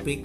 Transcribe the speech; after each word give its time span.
Topik 0.00 0.24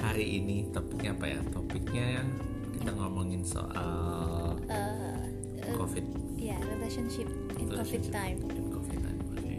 hari 0.00 0.40
ini 0.40 0.72
topiknya 0.72 1.12
apa 1.12 1.36
ya? 1.36 1.40
Topiknya 1.52 2.24
kita 2.72 2.96
ngomongin 2.96 3.44
soal 3.44 4.56
Eh, 4.72 5.20
eh, 5.60 5.76
COVID. 5.76 6.00
ya, 6.40 6.56
relationship 6.72 7.28
in 7.60 7.68
COVID 7.68 7.76
Relationship 7.76 8.08
time. 8.08 8.40
in 8.40 8.72
COVID 8.72 8.98
time. 9.04 9.20
Oke. 9.36 9.52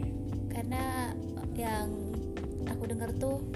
Karena 0.50 1.14
yang 1.54 1.86
aku 2.66 2.82
dengar 2.90 3.14
tuh 3.14 3.46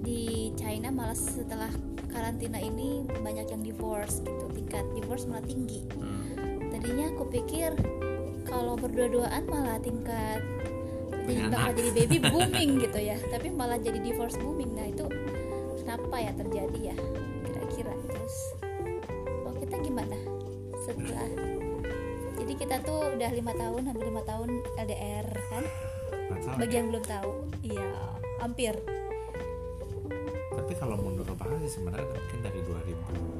di 0.00 0.56
China 0.56 0.88
malah 0.88 1.20
setelah 1.20 1.68
karantina 2.08 2.64
ini 2.64 3.04
banyak 3.12 3.44
yang 3.44 3.60
divorce 3.60 4.24
gitu, 4.24 4.48
tingkat 4.56 4.88
divorce 4.96 5.28
malah 5.28 5.44
tinggi. 5.44 5.84
Hmm. 6.00 6.72
Tadinya 6.72 7.12
aku 7.12 7.28
pikir 7.28 7.76
kalau 8.48 8.72
berdua-duaan 8.80 9.44
malah 9.52 9.76
tingkat 9.84 10.40
Punya 11.30 11.46
anak. 11.46 11.78
jadi 11.78 11.90
baby 11.94 12.18
booming 12.26 12.70
gitu 12.82 12.98
ya, 12.98 13.16
tapi 13.30 13.48
malah 13.54 13.78
jadi 13.78 13.98
divorce 14.02 14.34
booming. 14.42 14.74
Nah 14.74 14.86
itu 14.90 15.06
kenapa 15.82 16.16
ya 16.18 16.32
terjadi 16.34 16.80
ya? 16.90 16.96
Kira-kira 17.46 17.92
terus 18.10 18.36
kalau 19.22 19.56
kita 19.62 19.76
gimana 19.78 20.18
setelah 20.82 21.28
jadi 22.40 22.52
kita 22.56 22.76
tuh 22.82 23.14
udah 23.14 23.30
lima 23.30 23.52
tahun 23.54 23.82
hampir 23.86 24.06
lima 24.10 24.22
tahun 24.26 24.48
LDR 24.74 25.26
kan? 25.54 25.64
Bagi 26.56 26.74
ya. 26.74 26.78
yang 26.82 26.86
belum 26.90 27.04
tahu, 27.04 27.32
iya 27.62 27.90
hampir. 28.40 28.74
Tapi 30.50 30.72
kalau 30.74 30.96
mundur 30.98 31.22
ke 31.26 31.34
belakang 31.36 31.60
sih 31.62 31.72
sebenarnya 31.78 32.10
mungkin 32.10 32.38
dari 32.42 32.60
2013 32.66 33.39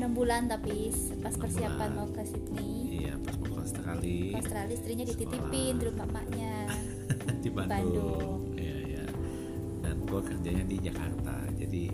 enam 0.00 0.16
bulan 0.16 0.48
tapi 0.48 0.88
pas 1.20 1.36
persiapan 1.36 1.88
mau 1.92 2.08
ke 2.08 2.24
Sydney, 2.24 3.04
Iya 3.04 3.20
pas 3.20 3.36
mau 3.36 3.52
ke 3.52 3.60
Australia 3.60 4.32
ke 4.32 4.38
Australia 4.40 4.74
istrinya 4.74 5.04
dititipin 5.04 5.74
di 5.76 5.84
rumah 5.84 6.08
maknya. 6.08 6.72
di 7.44 7.48
Bandung. 7.52 7.68
Bandung. 7.68 8.40
Iya 8.56 8.76
iya. 8.88 9.04
Dan 9.84 9.96
gue 10.08 10.20
kerjanya 10.24 10.64
di 10.64 10.76
Jakarta, 10.80 11.36
jadi 11.52 11.84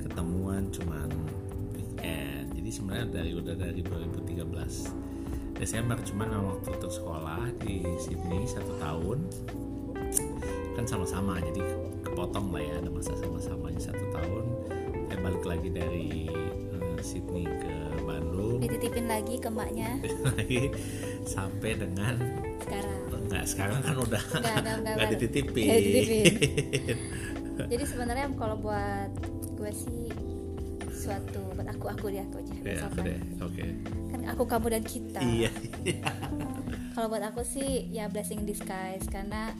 ketemuan 0.00 0.72
cuman 0.72 1.08
weekend. 1.76 2.56
Jadi 2.56 2.70
sebenarnya 2.72 3.06
dari 3.12 3.32
udah 3.36 3.54
dari 3.60 3.80
2013 3.84 5.08
Desember 5.58 5.98
cuman 5.98 6.28
waktu 6.54 6.70
untuk 6.70 6.92
sekolah 6.94 7.50
di 7.66 7.82
Sydney 7.98 8.46
satu 8.46 8.78
tahun 8.78 9.18
kan 10.78 10.86
sama-sama 10.86 11.42
jadi 11.42 11.66
kepotong 12.06 12.54
lah 12.54 12.62
ya 12.62 12.78
ada 12.78 12.86
masa 12.94 13.18
sama-samanya 13.18 13.90
satu 13.90 14.04
tahun 14.14 14.44
saya 15.10 15.18
balik 15.18 15.42
lagi 15.42 15.68
dari 15.74 16.30
eh, 16.30 16.57
Dititipin 18.88 19.06
lagi 19.06 19.34
ke 19.36 19.50
maknya 19.52 19.90
lagi 20.24 20.62
sampai 21.36 21.70
dengan 21.76 22.14
sekarang. 22.58 22.96
enggak 23.28 23.44
sekarang 23.44 23.78
kan 23.84 23.96
udah 23.98 24.22
Nggak, 24.24 24.40
nggak, 24.40 24.56
nggak, 24.56 24.76
nggak 24.80 24.94
nggak. 24.96 25.10
dititipin, 25.12 25.68
dititipin. 25.68 26.96
Jadi 27.76 27.84
sebenarnya 27.84 28.26
kalau 28.34 28.56
buat 28.56 29.12
gue 29.52 29.72
sih 29.74 30.08
suatu 30.88 31.42
buat 31.52 31.68
aku 31.68 31.86
aku 31.86 32.06
dia 32.08 32.24
aku 32.24 32.40
aja. 32.40 32.54
ya 32.64 32.80
aku 32.86 32.98
deh 33.02 33.18
oke 33.38 33.64
Kan 34.08 34.20
aku 34.26 34.42
kamu 34.44 34.66
dan 34.70 34.82
kita. 34.82 35.20
iya 35.20 35.50
Kalau 36.96 37.06
buat 37.06 37.22
aku 37.22 37.44
sih 37.44 37.86
ya 37.88 38.08
blessing 38.08 38.42
in 38.42 38.48
disguise 38.48 39.04
karena 39.06 39.52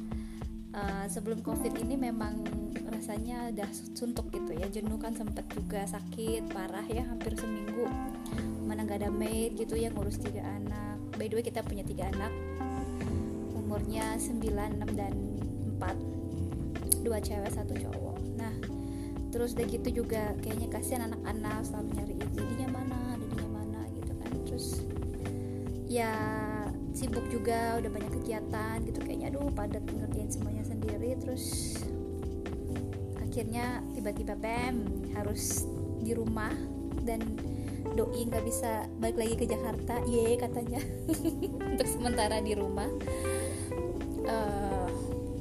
uh, 0.72 1.04
sebelum 1.06 1.38
covid 1.38 1.70
ini 1.76 1.94
memang 1.94 2.42
rasanya 2.88 3.52
udah 3.52 3.69
suntuk 3.92 4.32
gitu 4.32 4.47
ya 4.58 4.66
jenuh 4.66 4.98
kan 4.98 5.14
sempet 5.14 5.46
juga 5.54 5.86
sakit 5.86 6.50
parah 6.50 6.82
ya 6.91 7.06
hampir 7.06 7.38
seminggu. 7.38 7.86
Mana 8.66 8.82
nggak 8.82 9.06
ada 9.06 9.10
maid 9.14 9.54
gitu 9.54 9.78
ya 9.78 9.94
ngurus 9.94 10.19
tiga 10.19 10.42
anak. 10.42 10.98
By 11.14 11.30
the 11.30 11.38
way 11.38 11.44
kita 11.46 11.62
punya 11.62 11.86
tiga 11.86 12.10
anak. 12.10 12.34
Umurnya 13.54 14.19
9, 14.19 14.42
6 14.82 14.98
dan 14.98 15.14
4 15.78 17.06
dua 17.06 17.22
cewek 17.22 17.54
satu 17.54 17.72
cowok. 17.78 18.19
Nah 18.34 18.54
terus 19.30 19.54
udah 19.54 19.66
gitu 19.70 20.02
juga 20.02 20.34
kayaknya 20.42 20.69
kasihan 20.72 21.06
anak-anak 21.06 21.62
selalu 21.62 21.88
nyari 21.94 22.14
jadinya 22.34 22.69
mana 22.82 23.00
jadinya 23.14 23.48
mana 23.62 23.80
gitu 23.94 24.12
kan. 24.19 24.30
Terus 24.42 24.66
ya 25.86 26.12
sibuk 26.90 27.22
juga 27.30 27.78
udah 27.78 27.90
banyak 27.94 28.10
kegiatan 28.10 28.82
gitu. 28.82 28.98
Kayaknya 29.06 29.30
aduh 29.30 29.54
padat 29.54 29.86
ngerjain 29.86 30.34
semuanya 30.34 30.66
sendiri. 30.66 31.14
Terus 31.22 31.78
akhirnya 33.38 33.87
tiba-tiba 33.94 34.34
bam 34.34 34.82
harus 35.15 35.62
di 36.03 36.10
rumah 36.10 36.50
dan 37.06 37.22
doi 37.94 38.26
nggak 38.26 38.43
bisa 38.43 38.91
balik 38.99 39.15
lagi 39.15 39.38
ke 39.38 39.47
Jakarta. 39.47 40.03
Ye 40.10 40.34
katanya. 40.34 40.82
Untuk 41.71 41.87
sementara 41.87 42.43
di 42.43 42.59
rumah. 42.59 42.91
Eh, 44.26 44.87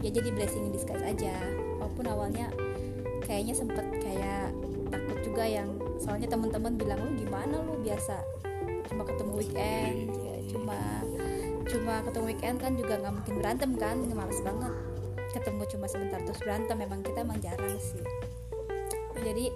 ya 0.06 0.14
jadi 0.14 0.30
blessing 0.30 0.70
in 0.70 0.78
disguise 0.78 1.02
aja. 1.02 1.42
Walaupun 1.82 2.06
awalnya 2.06 2.54
kayaknya 3.26 3.58
sempet 3.58 3.90
kayak 3.98 4.54
takut 4.94 5.18
juga 5.26 5.50
yang 5.50 5.74
soalnya 5.98 6.30
teman-teman 6.30 6.78
bilang 6.78 7.02
lu 7.02 7.18
gimana 7.18 7.66
lu? 7.66 7.82
Biasa 7.82 8.22
cuma 8.94 9.10
ketemu 9.10 9.32
weekend. 9.42 10.14
Ya, 10.22 10.38
cuma 10.54 10.78
cuma 11.66 12.06
ketemu 12.06 12.26
weekend 12.30 12.58
kan 12.62 12.78
juga 12.78 13.02
nggak 13.02 13.14
mungkin 13.18 13.34
berantem 13.42 13.72
kan? 13.74 13.98
Males 14.14 14.38
banget 14.46 14.97
ketemu 15.38 15.64
cuma 15.70 15.86
sebentar 15.86 16.20
terus 16.26 16.42
berantem 16.42 16.78
memang 16.82 17.06
kita 17.06 17.22
emang 17.22 17.38
jarang 17.38 17.78
sih. 17.78 18.02
Jadi 19.22 19.54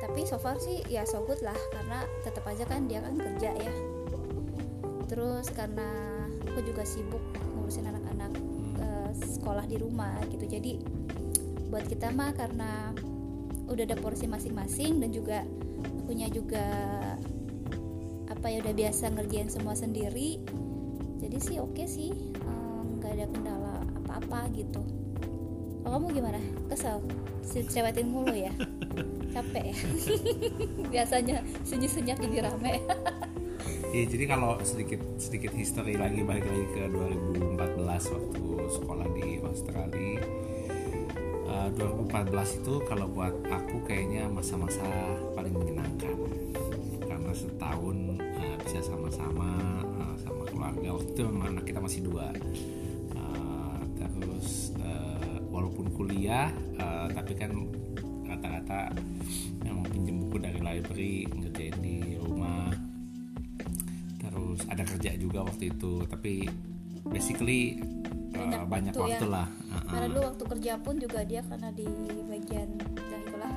tapi 0.00 0.28
so 0.28 0.36
far 0.36 0.60
sih 0.60 0.84
ya 0.88 1.04
so 1.08 1.24
good 1.24 1.40
lah 1.40 1.56
karena 1.72 2.04
tetap 2.24 2.44
aja 2.48 2.64
kan 2.64 2.88
dia 2.88 3.00
kan 3.04 3.14
kerja 3.16 3.50
ya. 3.56 3.72
Terus 5.08 5.46
karena 5.52 5.88
aku 6.48 6.60
juga 6.64 6.84
sibuk 6.84 7.20
ngurusin 7.56 7.88
anak-anak 7.88 8.32
eh, 8.80 9.10
sekolah 9.12 9.64
di 9.68 9.76
rumah 9.80 10.16
gitu. 10.32 10.44
Jadi 10.48 10.80
buat 11.72 11.88
kita 11.88 12.12
mah 12.12 12.36
karena 12.36 12.92
udah 13.68 13.84
ada 13.88 13.96
porsi 13.96 14.28
masing-masing 14.28 15.00
dan 15.00 15.10
juga 15.12 15.44
akunya 16.04 16.28
juga 16.28 16.64
apa 18.28 18.46
ya 18.52 18.60
udah 18.64 18.74
biasa 18.74 19.12
ngerjain 19.12 19.48
semua 19.48 19.72
sendiri. 19.76 20.40
Jadi 21.20 21.36
sih 21.40 21.56
oke 21.60 21.84
sih 21.88 22.12
eh, 22.36 22.80
nggak 23.00 23.12
ada 23.16 23.26
kendala 23.32 23.74
apa-apa 24.02 24.52
gitu 24.52 25.01
kalau 25.92 26.08
kamu 26.08 26.24
gimana 26.24 26.40
kesel 26.72 27.04
cewetin 27.68 28.08
mulu 28.08 28.32
ya 28.32 28.48
capek 29.36 29.60
ya 29.60 29.76
biasanya 30.96 31.44
sunyi 31.68 31.84
senyap 31.84 32.16
jadi 32.16 32.48
rame 32.48 32.80
Iya, 33.92 34.08
jadi 34.08 34.24
kalau 34.24 34.56
sedikit 34.64 35.04
sedikit 35.20 35.52
history 35.52 36.00
lagi 36.00 36.24
balik 36.24 36.48
lagi 36.48 36.64
ke 36.72 36.88
2014 37.60 38.08
waktu 38.08 38.44
sekolah 38.72 39.04
di 39.12 39.36
Australia. 39.44 40.16
Eh, 41.44 41.68
2014 41.76 42.64
itu 42.64 42.74
kalau 42.88 43.04
buat 43.12 43.36
aku 43.52 43.84
kayaknya 43.84 44.32
masa-masa 44.32 44.88
paling 45.36 45.52
menyenangkan 45.52 46.16
karena 47.04 47.32
setahun 47.36 48.16
eh, 48.40 48.56
bisa 48.64 48.80
sama-sama 48.80 49.60
eh, 49.84 50.16
sama 50.24 50.48
keluarga. 50.48 50.88
Waktu 50.96 51.12
itu 51.12 51.20
memang 51.28 51.60
anak 51.60 51.64
kita 51.68 51.84
masih 51.84 52.00
dua. 52.08 52.32
Eh, 52.32 53.80
terus 54.00 54.71
walaupun 55.62 55.86
kuliah, 55.94 56.50
eh, 56.74 57.06
tapi 57.14 57.38
kan 57.38 57.54
kata-kata 58.26 58.90
memang 59.62 59.86
pinjem 59.86 60.18
buku 60.20 60.36
dari 60.36 60.58
library 60.58 61.14
ngerjain 61.30 61.76
di 61.78 61.96
rumah. 62.18 62.74
Terus 64.18 64.60
ada 64.66 64.82
kerja 64.82 65.14
juga 65.14 65.46
waktu 65.46 65.70
itu 65.70 66.02
tapi 66.04 66.50
basically 67.04 67.78
uh, 68.34 68.66
Banyak 68.66 68.66
banyak, 68.66 68.94
waktu 68.96 69.14
waktu, 69.22 69.26
ya. 69.28 69.30
lah. 69.30 69.46
Karena 69.86 70.06
dulu 70.08 70.20
waktu 70.26 70.44
kerja 70.48 70.72
pun 70.80 70.94
juga 70.96 71.20
dia 71.22 71.40
karena 71.44 71.68
di 71.70 71.86
bagian 72.26 72.68
ya 72.98 73.16
itulah. 73.20 73.52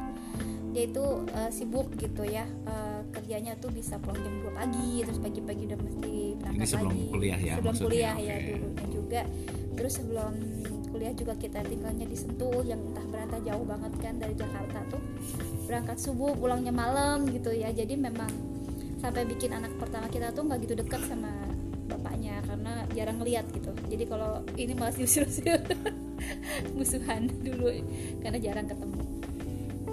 Dia 0.69 0.83
itu 0.85 1.05
eh, 1.31 1.49
sibuk 1.49 1.87
gitu 1.95 2.21
ya 2.21 2.43
Eh, 2.45 3.01
kerjanya 3.09 3.55
tuh 3.55 3.71
bisa 3.71 3.95
pulang 3.95 4.19
jam 4.19 4.35
2 4.43 4.51
pagi 4.51 4.99
terus 4.99 5.17
pagi-pagi 5.17 5.63
udah 5.65 5.79
mesti 5.79 6.13
berangkat 6.35 6.59
Ini 6.59 6.65
sebelum 6.67 6.91
lagi. 6.91 7.07
kuliah 7.07 7.39
ya, 7.39 7.53
sebelum 7.55 7.71
maksudnya, 7.71 7.87
kuliah 7.87 8.15
ya 8.19 8.35
oke. 8.35 8.51
dulunya 8.51 8.85
juga. 8.91 9.21
Terus 9.75 9.93
sebelum 9.95 10.33
kuliah 10.95 11.11
juga 11.11 11.35
kita 11.35 11.59
tinggalnya 11.67 12.07
di 12.07 12.15
Sentul 12.15 12.63
yang 12.63 12.79
entah 12.79 13.03
berantah 13.11 13.43
jauh 13.43 13.67
banget 13.67 13.91
kan 13.99 14.15
dari 14.15 14.31
Jakarta 14.31 14.79
tuh. 14.87 15.03
Berangkat 15.67 15.99
subuh 15.99 16.31
pulangnya 16.39 16.71
malam 16.71 17.27
gitu 17.27 17.51
ya. 17.51 17.67
Jadi 17.75 17.99
memang 17.99 18.31
sampai 19.03 19.27
bikin 19.27 19.51
anak 19.51 19.75
pertama 19.75 20.07
kita 20.07 20.31
tuh 20.31 20.47
nggak 20.47 20.63
gitu 20.63 20.79
dekat 20.79 21.03
sama 21.03 21.35
bapaknya 21.91 22.39
karena 22.47 22.87
jarang 22.95 23.19
ngeliat 23.19 23.43
gitu. 23.51 23.75
Jadi 23.91 24.03
kalau 24.07 24.39
ini 24.55 24.71
malah 24.71 24.95
diusir-usir 25.03 25.59
musuhan 26.79 27.27
dulu 27.43 27.75
karena 28.23 28.39
jarang 28.39 28.71
ketemu. 28.71 29.03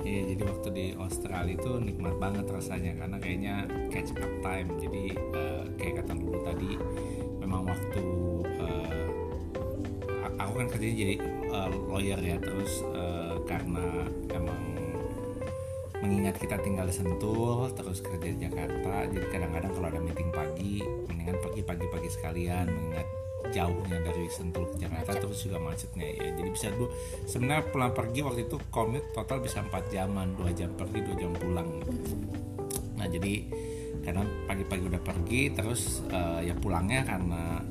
Iya, 0.02 0.34
jadi 0.34 0.42
waktu 0.50 0.68
di 0.74 0.86
Australia 0.98 1.54
itu 1.54 1.78
nikmat 1.78 2.14
banget 2.18 2.46
rasanya 2.50 2.94
karena 2.94 3.16
kayaknya 3.18 3.54
catch 3.90 4.14
up 4.18 4.34
time. 4.42 4.70
Jadi 4.78 5.02
eh, 5.18 5.62
kayak 5.78 5.94
kata 6.02 6.14
dulu 6.14 6.38
tadi, 6.46 6.74
memang 7.42 7.66
waktu 7.66 8.02
aku 10.52 10.60
kan 10.60 10.68
kerjanya 10.68 10.96
jadi 11.00 11.14
uh, 11.48 11.68
lawyer 11.88 12.20
ya. 12.20 12.36
Terus 12.36 12.84
uh, 12.92 13.40
karena 13.48 14.04
emang 14.28 14.60
mengingat 16.02 16.36
kita 16.36 16.60
tinggal 16.60 16.84
di 16.84 16.94
Sentul 16.94 17.70
terus 17.72 18.02
kerja 18.02 18.26
di 18.26 18.38
Jakarta 18.42 19.06
jadi 19.06 19.22
kadang-kadang 19.30 19.70
kalau 19.70 19.86
ada 19.86 20.00
meeting 20.02 20.34
pagi 20.34 20.82
mendingan 20.82 21.38
pergi 21.38 21.62
pagi-pagi 21.62 22.08
sekalian 22.10 22.66
mengingat 22.66 23.06
jauhnya 23.54 23.98
dari 24.02 24.26
Sentul 24.26 24.66
ke 24.74 24.82
Jakarta 24.82 25.14
Macet. 25.14 25.22
terus 25.22 25.38
juga 25.46 25.58
macetnya 25.62 26.06
ya. 26.10 26.26
Jadi 26.34 26.48
bisa 26.50 26.68
dua 26.74 26.88
sebenarnya 27.26 27.64
pulang 27.70 27.92
pergi 27.94 28.20
waktu 28.26 28.40
itu 28.50 28.56
komit 28.74 29.04
total 29.14 29.38
bisa 29.44 29.62
4 29.62 29.94
jaman 29.94 30.34
dua 30.34 30.50
jam 30.50 30.74
pergi 30.74 30.98
dua 31.06 31.16
jam 31.16 31.32
pulang. 31.38 31.70
Nah 32.98 33.06
jadi 33.06 33.34
karena 34.02 34.26
pagi-pagi 34.50 34.84
udah 34.90 35.02
pergi 35.06 35.42
terus 35.54 36.02
eh, 36.10 36.50
ya 36.50 36.54
pulangnya 36.58 37.06
karena 37.06 37.62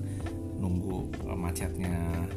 nunggu 0.62 1.28
macetnya 1.36 2.30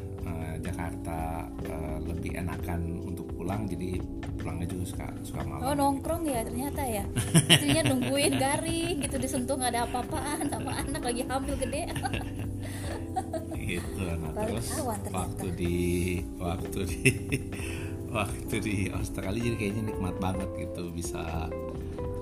Jakarta 0.65 1.45
eh, 1.61 1.97
lebih 2.09 2.31
enakan 2.35 2.81
untuk 3.05 3.29
pulang 3.37 3.69
jadi 3.69 4.01
pulangnya 4.35 4.67
juga 4.69 4.85
suka 4.89 5.07
suka 5.25 5.41
malam. 5.45 5.61
Oh 5.65 5.73
nongkrong 5.73 6.25
ya 6.25 6.41
ternyata 6.45 6.81
ya? 6.85 7.05
Ternyata 7.49 7.93
nungguin 7.93 8.33
garing 8.37 8.95
gitu 9.01 9.15
disentuh 9.17 9.57
nggak 9.57 9.71
ada 9.73 9.81
apa-apaan 9.89 10.45
sama 10.49 10.71
anak 10.81 11.01
lagi 11.01 11.21
hamil 11.25 11.55
gede. 11.57 11.81
Gitu 13.65 13.97
nah 13.97 14.29
Balik 14.29 14.61
terus 14.61 14.77
awan 14.77 14.99
ternyata. 15.01 15.17
waktu 15.25 15.47
di 15.57 15.77
waktu 16.37 16.79
di 16.85 17.01
waktu 18.17 18.55
di 18.61 18.75
Australia 18.93 19.41
jadi 19.41 19.57
kayaknya 19.57 19.83
nikmat 19.89 20.15
banget 20.21 20.49
gitu 20.61 20.93
bisa 20.93 21.49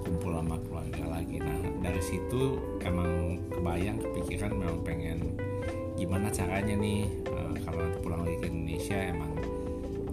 kumpul 0.07 0.31
sama 0.39 0.56
keluarga 0.63 1.19
lagi. 1.19 1.44
Nah 1.44 1.60
dari 1.84 2.00
situ 2.00 2.60
emang 2.80 3.44
kebayang 3.51 4.00
kepikiran 4.00 4.51
memang 4.56 4.80
pengen 4.88 5.19
gimana 6.00 6.31
caranya 6.31 6.75
nih 6.80 7.06
kalau 7.74 7.90
nanti 7.90 8.00
pulang 8.06 8.22
lagi 8.22 8.38
ke 8.38 8.48
Indonesia 8.54 8.98
emang 9.10 9.34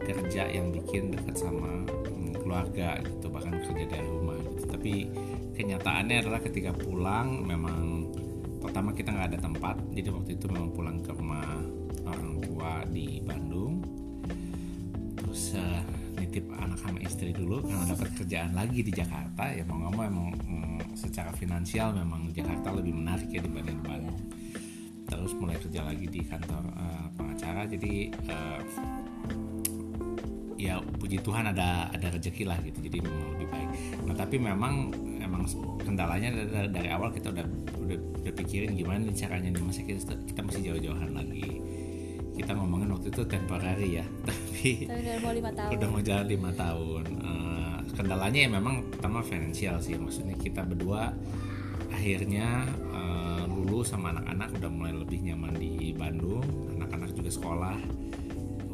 kerja 0.00 0.42
yang 0.50 0.72
bikin 0.72 1.12
dekat 1.12 1.36
sama 1.36 1.84
mm, 1.86 2.40
keluarga 2.40 2.98
gitu 3.04 3.28
bahkan 3.28 3.52
kerja 3.60 3.84
dari 3.84 4.06
rumah 4.08 4.36
gitu. 4.40 4.64
Tapi 4.66 4.92
kenyataannya 5.54 6.16
adalah 6.24 6.40
ketika 6.40 6.72
pulang 6.72 7.44
memang 7.44 8.08
pertama 8.60 8.92
kita 8.96 9.12
nggak 9.12 9.28
ada 9.36 9.40
tempat 9.40 9.76
jadi 9.92 10.08
waktu 10.12 10.36
itu 10.36 10.46
memang 10.48 10.70
pulang 10.72 10.96
ke 11.04 11.12
rumah 11.12 11.46
orang 12.08 12.32
tua 12.40 12.72
di 12.88 13.20
Bandung. 13.20 13.84
Terus 15.20 15.54
eh, 15.60 15.82
nitip 16.16 16.48
anak 16.58 16.80
sama 16.80 16.98
istri 17.04 17.30
dulu 17.30 17.64
karena 17.64 17.92
dapat 17.92 18.08
kerjaan 18.16 18.52
lagi 18.56 18.80
di 18.80 18.92
Jakarta. 18.92 19.52
Ya 19.52 19.62
mau 19.68 19.84
nggak 19.84 19.92
mau 19.94 20.04
emang 20.08 20.28
mm, 20.32 20.96
secara 20.96 21.30
finansial 21.36 21.92
memang 21.92 22.32
Jakarta 22.32 22.72
lebih 22.72 22.96
menarik 22.96 23.28
ya 23.30 23.44
dibanding 23.44 23.78
Bandung. 23.84 24.18
Terus 25.10 25.34
mulai 25.36 25.58
kerja 25.58 25.84
lagi 25.84 26.06
di 26.06 26.20
kantor 26.24 26.62
eh, 26.72 27.06
pengacara 27.40 27.64
jadi 27.72 27.94
eh, 28.12 28.60
ya 30.60 30.76
puji 31.00 31.24
Tuhan 31.24 31.48
ada 31.56 31.88
ada 31.88 32.06
rezeki 32.12 32.44
lah 32.44 32.60
gitu 32.60 32.84
jadi 32.84 33.00
memang 33.00 33.32
lebih 33.32 33.48
baik. 33.48 33.68
Nah 34.04 34.12
tapi 34.14 34.36
memang 34.36 34.92
emang 35.24 35.48
kendalanya 35.80 36.36
dari, 36.36 36.68
dari 36.68 36.88
awal 36.92 37.08
kita 37.16 37.32
udah 37.32 37.46
udah, 37.80 37.98
udah 38.20 38.32
pikirin 38.36 38.76
gimana 38.76 39.08
nih 39.08 39.16
caranya 39.16 39.48
nih 39.56 39.62
masa 39.64 39.80
kita 39.80 40.12
kita 40.28 40.40
masih 40.44 40.60
jauh-jauhan 40.68 41.16
lagi. 41.16 41.64
Kita 42.36 42.52
ngomongin 42.56 42.92
waktu 42.92 43.08
itu 43.08 43.24
temporary 43.24 44.00
ya 44.00 44.06
tapi 44.28 44.84
Tapi 44.84 45.00
udah 45.00 45.16
mau 45.24 45.32
lima 45.32 45.50
tahun. 45.56 45.70
udah 45.80 45.88
mau 45.88 46.00
jalan 46.04 46.26
lima 46.28 46.50
tahun. 46.52 47.04
Eh, 47.08 47.78
kendalanya 47.96 48.40
ya 48.44 48.50
memang 48.52 48.74
pertama 48.92 49.24
finansial 49.24 49.80
sih 49.80 49.96
maksudnya 49.96 50.36
kita 50.36 50.60
berdua 50.68 51.08
akhirnya 51.88 52.68
eh, 52.92 53.42
lulu 53.48 53.80
sama 53.80 54.12
anak-anak 54.12 54.60
udah 54.60 54.70
mulai 54.72 54.92
lebih 54.92 55.24
nyaman 55.24 55.56
di 55.56 55.96
Bandung 55.96 56.44
juga 57.30 57.46
sekolah 57.46 57.78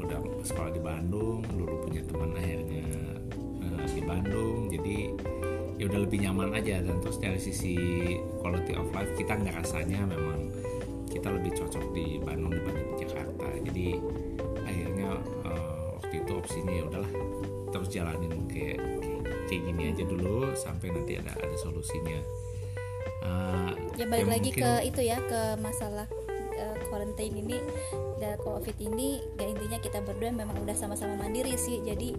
udah 0.01 0.19
sekolah 0.41 0.71
di 0.73 0.81
Bandung 0.81 1.45
lulu 1.53 1.85
punya 1.85 2.01
teman 2.09 2.33
akhirnya 2.33 2.89
eh, 3.61 3.85
di 3.93 4.01
Bandung. 4.01 4.73
Jadi 4.73 4.97
ya 5.77 5.85
udah 5.93 6.01
lebih 6.09 6.19
nyaman 6.25 6.57
aja. 6.57 6.81
Dan 6.81 6.97
terus 7.05 7.21
dari 7.21 7.37
sisi 7.37 7.77
quality 8.41 8.73
of 8.81 8.89
life 8.97 9.13
kita 9.21 9.37
nggak 9.37 9.61
rasanya 9.61 10.09
memang 10.09 10.49
kita 11.13 11.29
lebih 11.37 11.53
cocok 11.53 11.85
di 11.93 12.17
Bandung 12.25 12.57
dibanding 12.57 12.89
di 12.97 13.05
Jakarta. 13.05 13.47
Jadi 13.61 13.87
akhirnya 14.65 15.11
eh, 15.45 15.85
waktu 16.01 16.15
itu 16.25 16.33
opsinya 16.33 16.73
ya 16.73 16.85
udahlah 16.89 17.13
terus 17.77 17.89
jalanin 17.93 18.33
kayak 18.49 18.81
kayak 19.53 19.63
gini 19.69 19.83
aja 19.93 20.05
dulu 20.09 20.49
sampai 20.57 20.97
nanti 20.97 21.21
ada 21.21 21.37
ada 21.37 21.57
solusinya. 21.61 22.25
Eh, 23.21 23.71
ya 24.01 24.07
balik 24.09 24.29
lagi 24.33 24.49
mungkin- 24.49 24.65
ke 24.65 24.73
itu 24.89 25.01
ya 25.05 25.21
ke 25.21 25.61
masalah 25.61 26.09
quarantine 26.97 27.37
ini 27.37 27.61
dan 28.17 28.41
covid 28.41 28.73
ini 28.81 29.21
ya 29.37 29.45
intinya 29.45 29.77
kita 29.77 30.01
berdua 30.01 30.33
memang 30.33 30.57
udah 30.65 30.73
sama-sama 30.73 31.21
mandiri 31.21 31.53
sih 31.61 31.85
jadi 31.85 32.17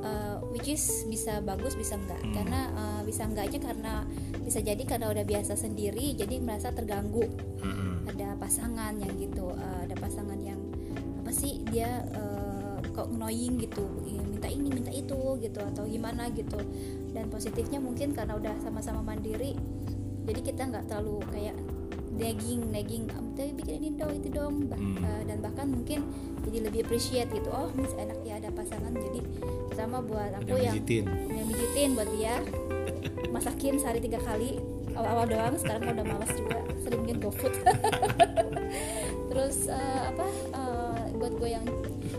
eh, 0.00 0.36
which 0.48 0.72
is 0.72 1.04
bisa 1.04 1.44
bagus 1.44 1.76
bisa 1.76 2.00
enggak 2.00 2.16
Hmm. 2.24 2.32
karena 2.32 2.60
eh, 2.72 3.00
bisa 3.04 3.28
enggaknya 3.28 3.60
karena 3.60 3.92
bisa 4.40 4.64
jadi 4.64 4.80
karena 4.88 5.12
udah 5.12 5.24
biasa 5.28 5.60
sendiri 5.60 6.16
jadi 6.16 6.40
merasa 6.40 6.72
terganggu 6.72 7.28
Mm-mm. 7.60 8.08
ada 8.08 8.32
pasangan 8.40 8.96
yang 8.96 9.12
gitu 9.20 9.52
eh, 9.52 9.78
ada 9.84 9.94
pasangan 10.00 10.40
yang 10.40 10.56
apa 11.20 11.28
sih 11.28 11.60
dia 11.68 12.00
eh, 12.16 12.80
kok 12.94 13.10
annoying 13.12 13.60
gitu 13.60 13.84
ya, 14.08 14.22
minta 14.24 14.48
ini 14.48 14.72
minta 14.72 14.92
itu 14.94 15.36
gitu 15.42 15.60
atau 15.60 15.84
gimana 15.84 16.32
gitu 16.32 16.56
dan 17.12 17.28
positifnya 17.28 17.82
mungkin 17.82 18.16
karena 18.16 18.38
udah 18.40 18.54
sama-sama 18.64 19.04
mandiri 19.04 19.52
jadi 20.24 20.40
kita 20.40 20.62
nggak 20.72 20.84
terlalu 20.88 21.20
kayak 21.28 21.56
nagging 22.14 22.62
nagging 22.68 23.04
"Ah, 23.08 23.22
tapi 23.34 23.50
bikin 23.54 23.74
ini 23.76 23.88
dong 23.92 24.12
itu 24.12 24.28
dong 24.28 24.54
Bah- 24.64 24.76
Hmm. 24.76 24.98
eh, 24.98 25.22
dan 25.24 25.38
bahkan 25.40 25.66
mungkin 25.68 25.98
jadi 26.42 26.58
lebih 26.62 26.80
appreciate 26.82 27.28
gitu. 27.28 27.48
Oh 27.48 27.68
mis 27.72 27.90
enak 27.92 28.18
ya 28.22 28.38
ada 28.38 28.50
pasangan. 28.50 28.92
Jadi 28.92 29.20
sama 29.72 29.98
buat 29.98 30.30
aku 30.36 30.54
yang 30.56 30.72
mijitin. 30.72 31.04
yang 31.28 31.46
mijitin 31.46 31.88
buat 31.92 32.08
dia. 32.12 32.34
Masakin 33.34 33.76
sehari 33.76 33.98
tiga 33.98 34.18
kali 34.18 34.62
awal-awal 34.90 35.26
doang 35.26 35.54
sekarang 35.56 35.90
udah 35.90 36.06
malas 36.06 36.30
juga 36.32 36.54
sering 36.78 37.02
bikin 37.02 37.18
GoFood 37.18 37.50
terus 39.30 39.66
eh, 39.66 39.74
apa 40.06 40.26
eh, 40.54 40.98
buat 41.12 41.34
gue 41.34 41.50
yang 41.50 41.66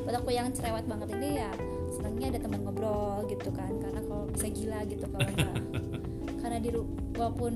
buat 0.03 0.15
aku 0.17 0.29
yang 0.29 0.51
cerewet 0.51 0.83
banget 0.83 1.07
ini 1.15 1.39
ya 1.39 1.51
senangnya 1.89 2.35
ada 2.35 2.39
teman 2.41 2.59
ngobrol 2.61 3.23
gitu 3.25 3.49
kan. 3.49 3.71
Karena 3.79 3.99
kalau 4.01 4.27
bisa 4.27 4.47
gila 4.49 4.79
gitu 4.83 5.05
kalau 5.07 5.29
karena 6.43 6.57
di 6.59 6.69
walaupun 7.15 7.53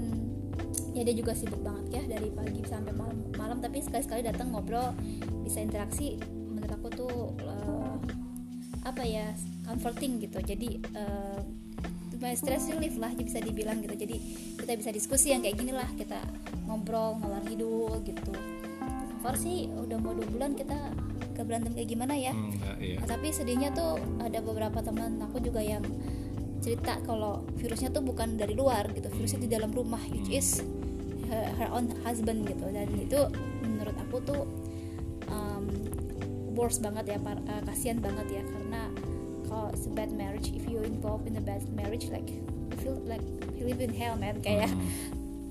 ya 1.00 1.08
dia 1.08 1.15
juga 1.15 1.32
sibuk 1.32 1.63
banget 1.63 1.86
ya 1.96 2.03
dari 2.20 2.27
pagi 2.27 2.60
sampai 2.68 2.91
malam 2.91 3.18
malam. 3.39 3.58
Tapi 3.63 3.79
sekali-sekali 3.79 4.27
datang 4.27 4.51
ngobrol 4.51 4.91
bisa 5.48 5.63
interaksi 5.63 6.20
menurut 6.27 6.72
aku 6.75 6.88
tuh 6.91 7.15
eh, 7.39 7.96
apa 8.84 9.03
ya 9.08 9.32
comforting 9.63 10.20
gitu. 10.20 10.44
Jadi 10.44 10.84
my 12.20 12.36
stress 12.36 12.68
relief 12.68 13.00
lah 13.00 13.15
bisa 13.15 13.39
dibilang 13.39 13.79
gitu. 13.79 13.96
Jadi 13.96 14.20
kita 14.60 14.75
bisa 14.75 14.91
diskusi 14.91 15.32
yang 15.32 15.39
kayak 15.39 15.56
gini 15.56 15.72
lah. 15.72 15.88
Kita 15.96 16.20
ngobrol 16.68 17.15
ngalor 17.24 17.48
ngidul 17.48 18.03
gitu. 18.03 18.36
So 19.08 19.15
far 19.24 19.39
sih 19.39 19.72
udah 19.72 19.98
mau 20.00 20.12
dua 20.12 20.27
bulan 20.27 20.51
kita 20.56 20.75
gak 21.36 21.46
berantem 21.48 21.72
kayak 21.72 21.89
gimana 21.96 22.20
ya. 22.20 22.36
Hmm, 22.36 22.51
enggak, 22.51 22.75
iya. 22.84 22.98
Nah, 23.00 23.08
tapi 23.08 23.27
sedihnya 23.32 23.70
tuh 23.72 23.96
ada 24.20 24.39
beberapa 24.44 24.84
teman 24.84 25.15
aku 25.24 25.39
juga 25.39 25.63
yang 25.63 25.84
cerita 26.60 27.00
kalau 27.08 27.48
virusnya 27.56 27.88
tuh 27.96 28.03
bukan 28.03 28.36
dari 28.36 28.51
luar 28.51 28.91
gitu 28.91 29.08
virusnya 29.08 29.48
di 29.48 29.50
dalam 29.51 29.72
rumah 29.72 30.03
which 30.12 30.27
is 30.27 30.60
her, 31.29 31.43
her 31.55 31.69
own 31.69 31.93
husband 32.01 32.43
gitu. 32.43 32.65
Dan 32.67 32.89
itu 32.98 33.19
menurut 33.62 33.95
aku 33.95 34.17
tuh 34.21 34.41
um, 35.27 35.65
worse 36.51 36.77
banget 36.77 37.13
ya 37.13 37.17
par, 37.17 37.38
uh, 37.45 37.62
kasihan 37.63 38.01
banget 38.01 38.41
ya. 38.41 38.43
Karena 38.43 38.81
kalau 39.45 39.69
it's 39.71 39.86
a 39.86 39.93
bad 39.93 40.12
marriage 40.12 40.51
if 40.51 40.65
you 40.65 40.81
involved 40.81 41.25
in 41.25 41.38
a 41.38 41.43
bad 41.43 41.62
marriage 41.71 42.09
like 42.09 42.27
you 42.29 42.41
feel 42.81 42.98
like 43.05 43.24
you 43.55 43.65
live 43.65 43.79
in 43.79 43.89
hell 43.89 44.13
man. 44.13 44.38
Kayak 44.41 44.69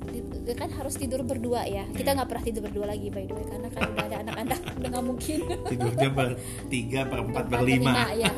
di- 0.08 0.24
kan 0.54 0.70
harus 0.72 0.96
tidur 0.96 1.20
berdua 1.22 1.66
ya. 1.66 1.84
Kita 1.90 2.14
nggak 2.14 2.28
pernah 2.28 2.44
tidur 2.44 2.62
berdua 2.64 2.86
lagi 2.88 3.08
by 3.08 3.26
the 3.26 3.34
way. 3.34 3.44
Karena 3.44 3.68
kan 3.68 3.82
udah 3.88 4.04
ada 4.06 4.16
anak-anak 4.22 4.60
udah 4.78 4.88
nggak 4.88 5.06
mungkin. 5.06 5.38
Tidurnya 5.66 6.10
bertiga 6.10 7.00
berempat 7.04 7.44
Berempat, 7.46 7.50
berlima. 7.50 7.92
ya 8.14 8.30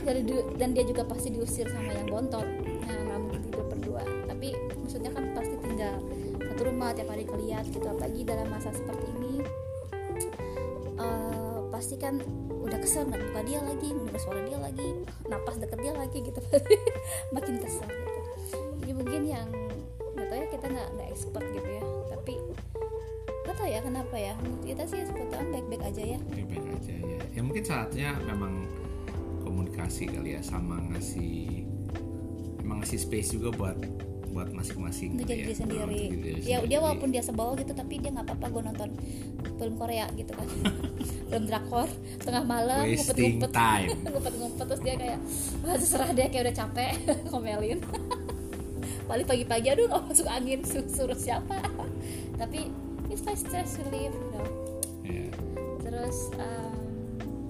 Dari 0.00 0.22
dan 0.56 0.72
dia 0.72 0.84
juga 0.84 1.04
pasti 1.04 1.28
diusir 1.28 1.68
sama 1.68 1.92
yang 1.92 2.08
bontot. 2.08 2.46
Nah 2.86 2.96
nggak 2.96 3.18
mungkin 3.20 3.40
tidur 3.44 3.64
berdua. 3.68 4.02
Tapi 4.26 4.48
maksudnya 4.80 5.10
kan 5.12 5.24
pasti 5.36 5.54
tinggal 5.60 5.94
satu 6.60 6.76
rumah 6.76 6.92
tiap 6.92 7.08
hari 7.08 7.24
keliat 7.24 7.64
gitu 7.72 7.88
apalagi 7.88 8.20
dalam 8.20 8.44
masa 8.52 8.68
seperti 8.68 9.08
ini 9.16 9.40
eh, 11.00 11.58
pasti 11.72 11.96
kan 11.96 12.20
udah 12.52 12.76
kesel 12.76 13.08
nggak 13.08 13.16
buka 13.16 13.40
dia 13.48 13.64
lagi 13.64 13.88
mendengar 13.96 14.20
suara 14.20 14.44
dia 14.44 14.60
lagi 14.60 14.88
napas 15.24 15.56
deket 15.56 15.80
dia 15.80 15.96
lagi 15.96 16.20
gitu. 16.20 16.36
Makin 17.32 17.64
kesel 17.64 17.88
gitu. 17.88 18.20
Jadi 18.76 18.92
mungkin 18.92 19.22
yang 19.24 19.48
nggak 20.12 20.26
tahu 20.28 20.36
ya 20.36 20.46
kita 20.52 20.66
nggak 20.68 20.88
nggak 21.00 21.08
expert 21.08 21.44
gitu 21.48 21.70
ya. 21.72 21.84
Tapi 22.12 22.34
nggak 23.24 23.54
tahu 23.56 23.68
ya 23.72 23.80
kenapa 23.80 24.16
ya. 24.20 24.34
Kita 24.60 24.82
sih 24.84 25.00
sebetulnya 25.08 25.48
baik-baik 25.48 25.82
aja 25.88 26.02
ya. 26.12 26.18
Ya 26.20 26.44
baik 26.44 26.66
aja 26.76 26.92
ya. 26.92 27.18
Ya 27.24 27.40
mungkin 27.40 27.64
saatnya 27.64 28.20
memang 28.28 28.68
komunikasi 29.48 30.12
kali 30.12 30.36
ya 30.36 30.44
sama 30.44 30.76
ngasih 30.92 31.64
emang 32.60 32.84
ngasih 32.84 33.00
space 33.00 33.40
juga 33.40 33.48
buat 33.56 33.80
buat 34.30 34.48
masing-masing 34.54 35.18
untuk 35.18 35.26
gitu 35.26 35.30
jadi 35.34 35.40
ya. 35.42 35.46
diri 35.46 35.54
sendiri. 35.58 36.02
Diri 36.06 36.40
Ya 36.46 36.58
dia 36.62 36.78
walaupun 36.78 37.10
dia 37.10 37.22
sebel 37.22 37.58
gitu 37.58 37.72
tapi 37.74 37.98
dia 37.98 38.10
nggak 38.14 38.26
apa-apa 38.30 38.46
gue 38.46 38.62
nonton 38.62 38.88
film 39.58 39.74
Korea 39.74 40.06
gitu 40.14 40.32
kan. 40.32 40.46
film 41.30 41.44
drakor 41.46 41.88
tengah 42.22 42.44
malam 42.46 42.86
ngumpet-ngumpet 42.86 43.50
ngumpet-ngumpet 44.14 44.64
terus 44.66 44.82
dia 44.82 44.94
kayak 44.94 45.18
wah 45.62 45.74
terserah 45.74 46.10
dia 46.14 46.26
kayak 46.30 46.42
udah 46.50 46.56
capek 46.56 46.92
ngomelin. 47.30 47.78
Paling 49.10 49.26
pagi-pagi 49.26 49.66
aduh 49.74 49.86
nggak 49.90 50.02
masuk 50.06 50.28
angin 50.30 50.60
su- 50.62 50.90
suruh 50.90 51.18
siapa. 51.18 51.58
tapi 52.38 52.70
it's 53.10 53.26
like 53.26 53.36
stress 53.36 53.76
relief 53.82 54.14
you 54.14 54.30
know. 54.32 54.46
Iya. 55.02 55.26
Terus 55.82 56.30
um, 56.38 56.74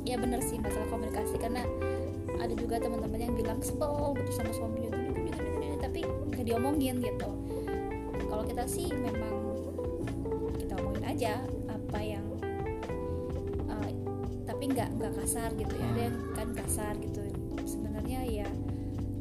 ya 0.03 0.17
bener 0.17 0.41
sih 0.41 0.57
masalah 0.57 0.89
komunikasi 0.89 1.37
karena 1.37 1.63
ada 2.41 2.55
juga 2.57 2.81
teman-teman 2.81 3.21
yang 3.21 3.35
bilang 3.37 3.61
sebel 3.61 4.17
gitu 4.17 4.33
sama 4.33 4.51
suaminya 4.57 4.91
diomongin 6.51 6.99
gitu. 6.99 7.31
Kalau 8.27 8.43
kita 8.43 8.67
sih 8.67 8.91
memang 8.91 9.35
kita 10.59 10.75
omongin 10.83 11.05
aja 11.07 11.33
apa 11.71 11.99
yang 12.03 12.27
uh, 13.71 13.91
tapi 14.43 14.65
nggak 14.75 14.91
nggak 14.99 15.13
kasar 15.23 15.55
gitu 15.55 15.75
ya. 15.79 15.87
Ada 15.95 16.01
yang 16.11 16.17
kan 16.35 16.49
kasar 16.59 16.93
gitu. 16.99 17.23
Sebenarnya 17.63 18.27
ya 18.27 18.49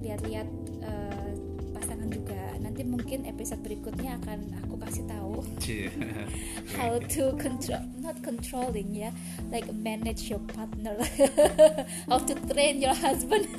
lihat-lihat 0.02 0.50
uh, 0.82 1.30
pasangan 1.78 2.10
juga. 2.10 2.42
Nanti 2.58 2.82
mungkin 2.82 3.30
episode 3.30 3.62
berikutnya 3.62 4.18
akan 4.26 4.66
aku 4.66 4.76
kasih 4.82 5.06
tahu 5.06 5.46
Cie. 5.62 5.94
how 6.78 6.98
to 6.98 7.38
control 7.38 7.84
not 8.02 8.18
controlling 8.26 8.90
ya 8.90 9.14
like 9.54 9.70
manage 9.70 10.34
your 10.34 10.42
partner. 10.50 10.98
How 12.10 12.18
to 12.18 12.34
train 12.50 12.82
your 12.82 12.98
husband. 12.98 13.46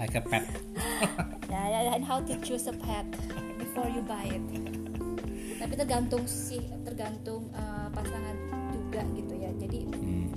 Like 0.00 0.16
a 0.16 0.22
pet 0.24 0.48
ya 1.70 1.94
and 1.94 2.02
how 2.02 2.18
to 2.18 2.34
choose 2.42 2.66
a 2.66 2.74
pet 2.74 3.06
before 3.54 3.86
you 3.86 4.02
buy 4.02 4.26
it. 4.26 4.42
Tapi 5.62 5.74
tergantung 5.78 6.26
sih 6.26 6.66
tergantung 6.82 7.46
uh, 7.54 7.86
pasangan 7.94 8.34
juga 8.74 9.06
gitu 9.14 9.34
ya. 9.38 9.50
Jadi 9.54 9.80
Hmm. 9.90 10.32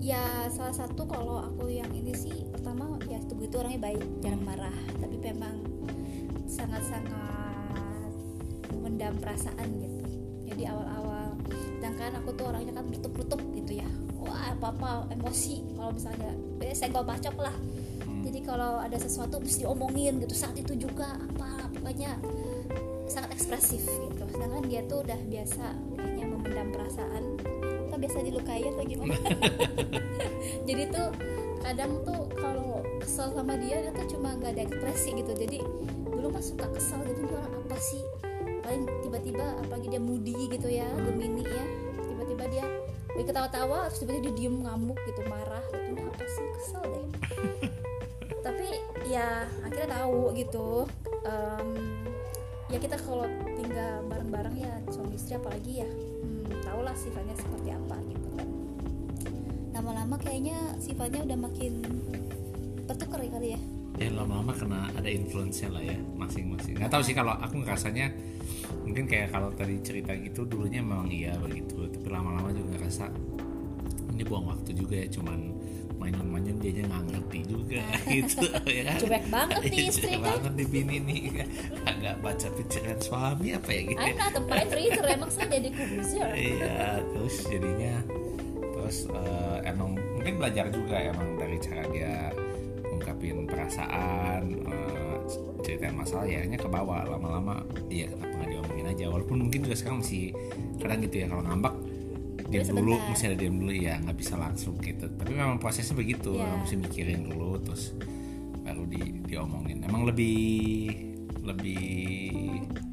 ya 0.00 0.46
salah 0.48 0.72
satu 0.72 1.04
kalau 1.04 1.42
aku 1.42 1.68
yang 1.68 1.90
ini 1.92 2.14
sih 2.14 2.46
pertama 2.48 2.96
ya 3.10 3.18
Tugu 3.28 3.50
itu 3.50 3.60
orangnya 3.60 3.92
baik 3.92 4.02
jarang 4.24 4.42
marah. 4.46 4.76
Tapi 4.96 5.16
memang 5.20 5.60
sangat-sangat 6.48 8.14
mendam 8.80 9.20
perasaan 9.20 9.68
gitu. 9.82 10.00
Jadi 10.48 10.62
awal-awal 10.70 11.36
sedangkan 11.76 12.22
aku 12.22 12.32
tuh 12.32 12.48
orangnya 12.48 12.72
kan 12.72 12.88
bertup-tutup 12.88 13.42
gitu 13.52 13.84
ya. 13.84 13.88
Wah 14.16 14.54
apa-apa 14.56 15.12
emosi. 15.12 15.76
Kalau 15.76 15.92
misalnya 15.92 16.32
eh, 16.64 16.72
senggol 16.72 17.04
bacok 17.04 17.36
lah 17.42 17.56
kalau 18.46 18.78
ada 18.78 18.94
sesuatu 18.96 19.42
mesti 19.42 19.66
diomongin 19.66 20.22
gitu. 20.22 20.32
Saat 20.32 20.54
itu 20.54 20.78
juga 20.78 21.18
apa 21.18 21.66
pokoknya 21.74 22.14
sangat 23.10 23.34
ekspresif 23.34 23.82
gitu. 23.82 24.24
Sedangkan 24.30 24.62
dia 24.70 24.86
tuh 24.86 25.02
udah 25.02 25.18
biasa 25.26 25.64
kayaknya 25.98 26.26
memendam 26.30 26.68
perasaan. 26.70 27.24
Atau 27.90 27.98
biasa 27.98 28.16
dilukai 28.22 28.62
atau 28.70 28.84
gimana? 28.86 29.18
Jadi 30.68 30.82
tuh 30.94 31.08
kadang 31.66 31.92
tuh 32.06 32.30
kalau 32.38 32.86
kesel 33.02 33.34
sama 33.34 33.58
dia 33.58 33.82
dia 33.82 33.90
tuh 33.90 34.06
cuma 34.14 34.38
nggak 34.38 34.54
ada 34.54 34.62
ekspresi 34.70 35.10
gitu. 35.18 35.32
Jadi 35.34 35.58
dulu 36.06 36.30
mah 36.30 36.42
suka 36.42 36.70
kesel 36.70 37.02
gitu 37.10 37.26
dia 37.26 37.36
orang 37.42 37.54
apa 37.66 37.78
sih? 37.82 38.02
Paling 38.62 38.86
tiba-tiba 39.02 39.46
apalagi 39.66 39.86
dia 39.90 40.02
moody 40.02 40.34
gitu 40.54 40.68
ya 40.70 40.86
gemini 41.02 41.42
ya. 41.42 41.64
Tiba-tiba 42.06 42.44
dia 42.46 42.66
ketawa-tawa 43.16 43.90
terus 43.90 44.06
tiba-tiba 44.06 44.30
dia 44.30 44.34
diem 44.38 44.56
ngamuk 44.62 44.98
gitu 45.02 45.22
marah. 45.26 45.66
Gitu 45.74 45.98
apa 45.98 46.24
sih? 46.30 46.46
Kesel 46.54 46.82
deh 46.86 47.06
ya 49.06 49.46
akhirnya 49.62 49.88
tahu 50.02 50.34
gitu. 50.34 50.84
Em, 51.26 51.68
ya 52.66 52.78
kita 52.82 52.98
kalau 52.98 53.26
tinggal 53.54 54.02
bareng-bareng 54.10 54.56
ya 54.58 54.72
suami 54.90 55.14
istri 55.14 55.38
apalagi 55.38 55.86
ya 55.86 55.88
hmm, 55.88 56.66
tau 56.66 56.82
lah 56.82 56.94
sifatnya 56.98 57.34
seperti 57.38 57.70
apa 57.70 57.96
gitu. 58.10 58.28
Kan 58.34 58.48
lama-lama 59.72 60.16
kayaknya 60.18 60.58
sifatnya 60.82 61.22
udah 61.22 61.38
makin 61.38 61.72
bertukar 62.86 63.22
ya 63.22 63.30
kali 63.30 63.48
ya. 63.54 63.60
Ya 63.96 64.12
lama-lama 64.12 64.52
kena 64.52 64.92
ada 64.92 65.08
influence 65.08 65.64
lah 65.64 65.80
ya 65.80 65.96
masing-masing. 66.20 66.76
Nggak 66.76 66.92
tahu 66.92 67.02
sih 67.06 67.14
kalau 67.16 67.32
aku 67.32 67.64
ngerasanya 67.64 68.12
mungkin 68.84 69.08
kayak 69.08 69.32
kalau 69.32 69.48
tadi 69.56 69.80
cerita 69.80 70.12
gitu 70.18 70.44
dulunya 70.44 70.84
memang 70.84 71.08
iya 71.08 71.32
begitu. 71.40 71.88
Tapi 71.88 72.08
lama-lama 72.12 72.52
juga 72.52 72.76
ngerasa 72.76 73.08
ini 74.16 74.24
buang 74.24 74.48
waktu 74.48 74.72
juga 74.72 74.96
ya 75.00 75.08
cuman 75.12 75.55
manyun-manyun 76.06 76.56
dia 76.62 76.70
nggak 76.86 77.04
ngerti 77.10 77.38
juga 77.50 77.82
gitu 78.14 78.46
ya 78.70 78.82
kan? 78.86 78.98
Cuek 79.02 79.24
banget 79.26 79.60
nih 79.66 79.78
istri 79.90 80.06
cuek 80.14 80.22
kan. 80.22 80.26
banget 80.30 80.52
nih 80.54 80.66
bini 80.70 80.96
nih 81.02 81.20
agak 81.82 82.14
baca 82.22 82.48
pikiran 82.54 82.98
suami 83.02 83.48
apa 83.58 83.68
ya 83.74 83.80
gitu 83.90 84.02
ya. 84.06 84.14
not 84.14 84.34
a 84.38 84.42
bad 84.46 84.68
reader 84.70 85.06
emang 85.10 85.30
saya 85.34 85.46
jadi 85.50 85.68
kubuser 85.74 86.28
iya 86.38 87.02
terus 87.10 87.34
jadinya 87.50 87.94
terus 88.78 88.96
eh, 89.10 89.58
emang 89.66 89.98
mungkin 89.98 90.34
belajar 90.38 90.70
juga 90.70 90.96
emang 91.10 91.28
dari 91.34 91.56
cara 91.58 91.82
dia 91.90 92.30
ungkapin 92.86 93.44
perasaan 93.50 94.42
eh, 94.62 95.16
ceritain 95.66 95.98
masalah 95.98 96.22
ya 96.30 96.38
akhirnya 96.38 96.60
ke 96.62 96.68
bawah. 96.70 97.02
Lama-lama 97.10 97.66
iya 97.90 98.06
kenapa 98.06 98.34
nggak 98.38 98.48
diomongin 98.54 98.86
aja? 98.86 99.04
Walaupun 99.10 99.36
mungkin 99.48 99.60
juga 99.66 99.74
sekarang 99.74 99.98
masih 100.06 100.30
kadang 100.78 101.02
gitu 101.02 101.16
ya 101.18 101.26
kalau 101.26 101.42
ngambak 101.42 101.74
diam 102.58 102.76
dulu 102.76 102.94
mesti 103.06 103.24
ada 103.26 103.36
diam 103.36 103.56
dulu 103.56 103.72
ya 103.72 103.94
nggak 103.98 104.16
bisa 104.16 104.34
langsung 104.34 104.74
gitu. 104.78 105.04
Tapi 105.08 105.30
memang 105.30 105.56
prosesnya 105.56 105.92
begitu 105.92 106.36
Iya. 106.36 106.56
mesti 106.56 106.74
mikirin 106.76 107.20
dulu 107.26 107.60
terus 107.60 107.92
baru 108.62 108.82
di 108.84 109.02
diomongin. 109.22 109.82
Emang 109.82 110.04
lebih 110.04 110.88
lebih 111.42 111.84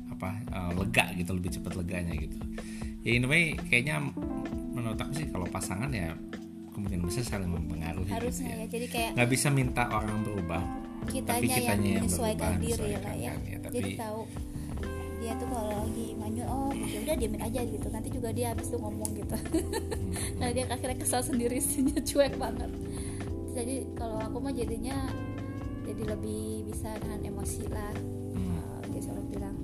apa 0.09 0.29
eh, 0.39 0.71
lega 0.75 1.05
gitu 1.15 1.31
lebih 1.33 1.49
cepat 1.51 1.73
leganya 1.75 2.13
gitu. 2.13 2.37
Ya 3.03 3.11
in 3.13 3.23
a 3.23 3.29
way 3.29 3.55
kayaknya 3.67 3.99
menurut 4.73 4.95
aku 4.95 5.13
sih 5.13 5.27
kalau 5.27 5.45
pasangan 5.45 5.89
ya 5.89 6.15
kemungkinan 6.73 7.05
besar 7.05 7.23
saling 7.27 7.51
mempengaruhi 7.51 8.09
gitu 8.09 8.17
harusnya 8.17 8.49
ya. 8.49 8.65
jadi 8.65 8.85
kayak 8.89 9.09
nggak 9.13 9.29
bisa 9.29 9.47
minta 9.53 9.85
orang 9.85 10.25
berubah 10.25 10.63
tapi 11.03 11.11
kitanya, 11.21 11.45
kitanya 11.53 11.61
yang 11.61 11.77
yang 11.77 11.95
menyesuaikan 12.01 12.49
berubah, 12.49 12.63
diri 12.65 12.89
lah 12.89 13.13
ya. 13.13 13.29
kan, 13.29 13.39
ya, 13.45 13.57
tapi- 13.61 13.75
jadi 13.77 13.91
tahu 13.93 14.19
dia 15.43 15.51
tuh 15.51 15.59
kalau 15.59 15.75
lagi 15.75 16.07
manyun 16.15 16.47
oh 16.47 16.71
ya 16.71 16.97
udah 17.03 17.15
diamin 17.19 17.41
aja 17.43 17.61
gitu. 17.67 17.87
Nanti 17.91 18.09
juga 18.15 18.29
dia 18.31 18.55
habis 18.55 18.71
itu 18.71 18.79
ngomong 18.79 19.11
gitu. 19.11 19.35
Nah 20.39 20.47
dia 20.55 20.63
akhirnya 20.71 20.95
kesal 20.95 21.19
sendiri 21.19 21.59
sihnya 21.59 21.99
cuek 22.09 22.39
banget. 22.39 22.71
Jadi 23.51 23.75
kalau 23.99 24.23
aku 24.23 24.39
mah 24.39 24.55
jadinya 24.55 24.95
jadi 25.83 26.15
lebih 26.15 26.63
bisa 26.63 26.95
nahan 27.03 27.27
emosi 27.27 27.67
lah. 27.67 27.91
Hmm. 28.31 28.55
Uh, 28.55 28.81
dia 28.95 29.01
selalu 29.03 29.23
bilang 29.35 29.55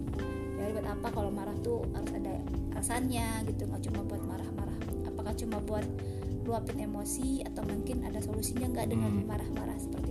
ya 0.60 0.68
buat 0.76 0.88
apa 0.92 1.08
kalau 1.16 1.32
marah 1.32 1.56
tuh 1.64 1.88
harus 1.96 2.12
ada 2.12 2.36
alasannya 2.76 3.48
gitu. 3.48 3.64
Nggak 3.64 3.82
cuma 3.88 4.04
buat 4.04 4.22
marah-marah. 4.28 4.78
Apakah 5.08 5.32
cuma 5.40 5.64
buat 5.64 5.88
luapin 6.44 6.82
emosi 6.84 7.48
atau 7.48 7.64
mungkin 7.64 8.04
ada 8.04 8.20
solusinya 8.20 8.68
nggak 8.68 8.92
dengan 8.92 9.16
Hmm. 9.16 9.32
marah-marah 9.32 9.78
seperti 9.80 10.09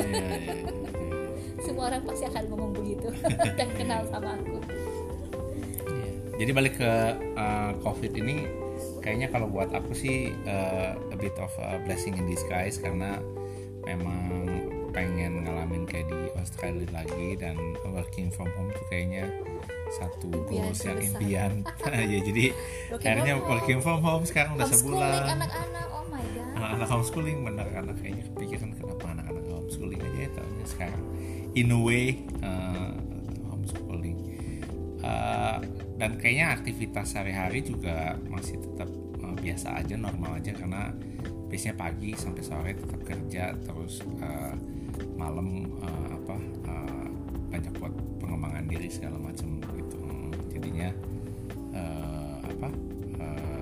Iya, 0.00 0.16
iya, 0.16 0.36
iya, 0.40 0.54
semua 1.60 1.84
orang 1.92 2.02
pasti 2.08 2.24
akan 2.26 2.44
ngomong 2.48 2.70
begitu 2.72 3.08
yang 3.60 3.70
kenal 3.76 4.00
sama 4.08 4.36
aku. 4.36 4.56
Jadi 6.40 6.50
balik 6.56 6.80
ke 6.80 6.92
uh, 7.36 7.72
COVID 7.84 8.12
ini, 8.16 8.48
kayaknya 9.04 9.28
kalau 9.28 9.44
buat 9.52 9.68
aku 9.76 9.92
sih 9.92 10.32
uh, 10.48 10.96
a 10.96 11.16
bit 11.20 11.36
of 11.36 11.52
a 11.60 11.76
blessing 11.84 12.16
in 12.16 12.24
disguise 12.24 12.80
karena 12.80 13.20
memang 13.84 14.48
pengen 14.90 15.46
ngalamin 15.46 15.86
kayak 15.86 16.10
di 16.10 16.20
Australia 16.34 16.88
lagi 16.90 17.38
dan 17.38 17.56
working 17.86 18.28
from 18.32 18.50
home 18.58 18.72
tuh 18.74 18.84
kayaknya 18.90 19.30
satu 19.90 20.30
Impian 20.30 20.70
goals 20.70 20.80
yang 20.82 20.98
terbesar. 20.98 21.10
impian. 21.20 21.52
ya 22.14 22.18
jadi 22.22 22.44
Working 22.90 23.06
akhirnya 23.06 23.34
from 23.36 23.50
working 23.50 23.78
from 23.82 23.98
home 24.02 24.24
sekarang 24.26 24.52
udah 24.58 24.66
sebulan. 24.70 25.22
anak-anak 25.38 25.86
oh 25.90 26.04
my 26.10 26.22
god 26.34 26.56
Anak-anak 26.58 26.88
homeschooling 26.90 27.38
bener 27.46 27.66
karena 27.70 27.92
kayaknya 27.98 28.22
kepikiran 28.34 28.70
in 31.54 31.74
a 31.74 31.80
way 31.80 32.22
uh, 32.42 32.94
homeschooling. 33.50 34.18
Uh, 35.00 35.58
dan 35.96 36.16
kayaknya 36.16 36.56
aktivitas 36.56 37.12
sehari-hari 37.12 37.64
juga 37.64 38.16
masih 38.28 38.60
tetap 38.60 38.88
uh, 39.20 39.36
biasa 39.36 39.80
aja 39.80 39.96
normal 39.96 40.40
aja 40.40 40.52
karena 40.56 40.92
biasanya 41.50 41.76
pagi 41.76 42.14
sampai 42.14 42.42
sore 42.46 42.72
tetap 42.78 43.00
kerja 43.02 43.58
terus 43.66 44.00
uh, 44.22 44.54
malam 45.18 45.66
uh, 45.82 46.08
apa 46.14 46.36
uh, 46.68 47.08
banyak 47.50 47.74
buat 47.82 47.94
pengembangan 48.22 48.64
diri 48.70 48.88
segala 48.88 49.18
macam 49.18 49.58
gitu. 49.74 49.98
Jadinya 50.54 50.88
uh, 51.74 52.38
apa 52.46 52.68
uh, 53.18 53.59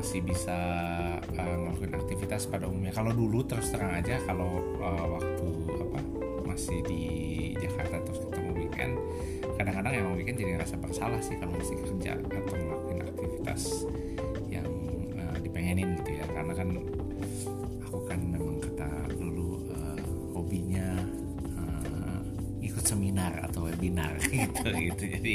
masih 0.00 0.24
bisa 0.24 0.56
uh, 1.20 1.56
ngelakuin 1.60 1.92
aktivitas 1.92 2.48
pada 2.48 2.64
umumnya. 2.64 2.88
Kalau 2.96 3.12
dulu 3.12 3.44
terus 3.44 3.68
terang 3.68 3.92
aja 3.92 4.16
kalau 4.24 4.64
uh, 4.80 5.20
waktu 5.20 5.48
apa 5.76 6.00
masih 6.48 6.80
di 6.88 7.02
Jakarta 7.60 8.00
terus 8.08 8.24
ketemu 8.24 8.50
weekend 8.64 8.96
kadang-kadang 9.60 9.92
emang 10.00 10.16
weekend 10.16 10.40
jadi 10.40 10.56
rasa 10.56 10.80
bersalah 10.80 11.20
sih 11.20 11.36
kalau 11.36 11.52
masih 11.52 11.76
kerja 11.84 12.16
atau 12.16 12.56
ngelakuin 12.56 13.00
aktivitas 13.12 13.84
yang 14.48 14.64
uh, 15.20 15.36
dipengenin 15.44 16.00
gitu 16.00 16.16
ya. 16.16 16.24
Karena 16.32 16.52
kan 16.56 16.68
aku 17.84 17.98
kan 18.08 18.20
memang 18.24 18.56
kata 18.56 18.88
dulu 19.20 19.68
uh, 19.68 20.00
hobinya 20.32 20.96
uh, 21.60 22.24
ikut 22.64 22.88
seminar 22.88 23.36
atau 23.52 23.68
webinar 23.68 24.16
gitu 24.32 24.64
gitu. 24.64 25.04
Jadi 25.12 25.34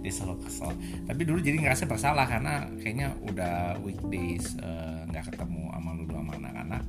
dia 0.00 0.12
selalu 0.12 0.48
kesel 0.48 0.72
tapi 1.04 1.22
dulu 1.24 1.38
jadi 1.40 1.56
ngerasa 1.60 1.84
bersalah 1.84 2.24
karena 2.24 2.68
kayaknya 2.80 3.12
udah 3.26 3.76
weekdays 3.84 4.56
eh, 4.60 5.02
nggak 5.10 5.24
uh, 5.24 5.28
ketemu 5.32 5.62
sama 5.74 5.90
lu 5.96 6.04
sama 6.06 6.32
anak-anak. 6.36 6.82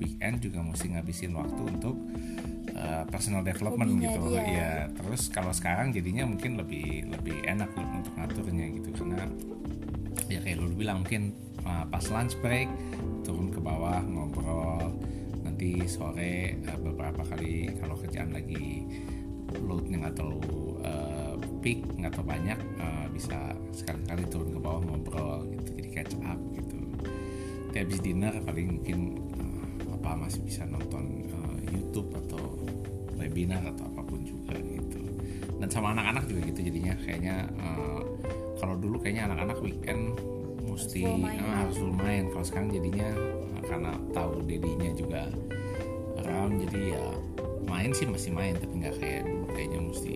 Weekend 0.00 0.36
juga 0.40 0.64
mesti 0.64 0.86
ngabisin 0.96 1.32
waktu 1.36 1.60
untuk 1.60 1.96
uh, 2.72 3.04
personal 3.12 3.44
development 3.44 4.00
Hobinya 4.00 4.10
gitu. 4.16 4.24
dia. 4.32 4.48
ya 4.48 4.72
terus 4.96 5.28
kalau 5.28 5.52
sekarang 5.52 5.92
jadinya 5.92 6.24
mungkin 6.24 6.56
lebih 6.56 7.12
lebih 7.12 7.36
enak 7.44 7.68
untuk 7.76 8.16
ngaturnya 8.16 8.66
gitu. 8.80 8.88
Karena 8.96 9.28
ya 10.32 10.40
kayak 10.40 10.56
lu 10.56 10.72
bilang 10.72 11.04
mungkin 11.04 11.36
uh, 11.68 11.84
pas 11.86 12.04
lunch 12.08 12.34
break 12.40 12.66
turun 13.22 13.52
ke 13.52 13.60
bawah 13.60 14.00
ngobrol. 14.00 14.88
Nanti 15.44 15.84
sore 15.84 16.56
uh, 16.64 16.78
beberapa 16.80 17.20
kali 17.28 17.76
kalau 17.76 17.94
kerjaan 18.00 18.32
lagi 18.32 18.88
loadnya 19.60 20.08
nggak 20.08 20.16
terlalu 20.16 20.80
uh, 20.80 21.29
peak 21.60 21.84
nggak 22.00 22.16
terlalu 22.16 22.40
banyak 22.40 22.58
uh, 22.80 23.06
bisa 23.12 23.52
sekali-kali 23.70 24.24
turun 24.32 24.56
ke 24.56 24.60
bawah 24.60 24.80
ngobrol 24.80 25.44
gitu 25.52 25.68
jadi 25.76 25.88
catch 26.00 26.16
up 26.24 26.40
gitu. 26.56 26.76
Nanti 27.70 27.76
habis 27.78 27.98
dinner 28.02 28.34
paling 28.42 28.80
mungkin 28.80 28.98
uh, 29.36 29.94
apa 30.00 30.26
masih 30.26 30.40
bisa 30.42 30.64
nonton 30.66 31.28
uh, 31.30 31.56
YouTube 31.70 32.10
atau 32.26 32.58
webinar 33.20 33.60
atau 33.62 33.84
apa 33.92 34.02
pun 34.02 34.24
juga 34.24 34.56
gitu. 34.56 35.00
Dan 35.60 35.68
sama 35.68 35.92
anak-anak 35.92 36.24
juga 36.26 36.40
gitu 36.48 36.60
jadinya 36.72 36.96
kayaknya 37.04 37.46
uh, 37.60 38.02
kalau 38.56 38.74
dulu 38.80 38.96
kayaknya 38.98 39.28
anak-anak 39.28 39.60
weekend 39.60 40.16
mesti 40.64 41.04
uh, 41.04 41.54
harus 41.60 41.76
full 41.76 41.92
main 41.92 42.32
kalau 42.32 42.44
sekarang 42.44 42.72
jadinya 42.72 43.12
uh, 43.12 43.62
karena 43.68 43.92
tahu 44.16 44.40
dedinya 44.48 44.90
juga 44.96 45.28
around 46.24 46.64
jadi 46.64 46.96
ya 46.96 47.04
main 47.68 47.92
sih 47.92 48.08
masih 48.08 48.32
main 48.32 48.56
tapi 48.56 48.72
nggak 48.80 48.96
kayak 48.98 49.22
dulu. 49.28 49.46
Kayaknya 49.52 49.80
mesti 49.84 50.12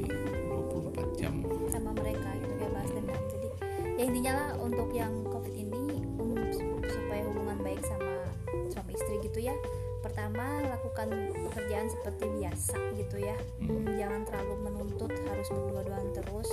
24 1.14 1.20
jam. 1.20 1.34
Sama 1.70 1.90
mereka 1.94 2.28
gitu 2.42 2.54
kayak 2.58 2.72
balas 2.74 2.90
dendam 2.90 3.22
jadi 3.30 3.48
ya 3.94 4.02
intinya 4.10 4.32
lah 4.34 4.48
untuk 4.58 4.88
yang 4.90 5.12
covid 5.30 5.54
ini 5.54 6.02
um, 6.18 6.34
supaya 6.82 7.22
hubungan 7.30 7.58
baik 7.62 7.80
sama 7.86 8.26
suami 8.70 8.92
istri 8.98 9.16
gitu 9.22 9.38
ya. 9.46 9.54
Pertama 10.02 10.60
lakukan 10.66 11.08
pekerjaan 11.32 11.88
seperti 11.88 12.24
biasa 12.42 12.76
gitu 12.98 13.16
ya. 13.22 13.36
Hmm, 13.62 13.88
jangan 13.96 14.20
terlalu 14.28 14.54
menuntut 14.68 15.12
harus 15.30 15.48
berdua-duaan 15.48 16.08
terus. 16.12 16.50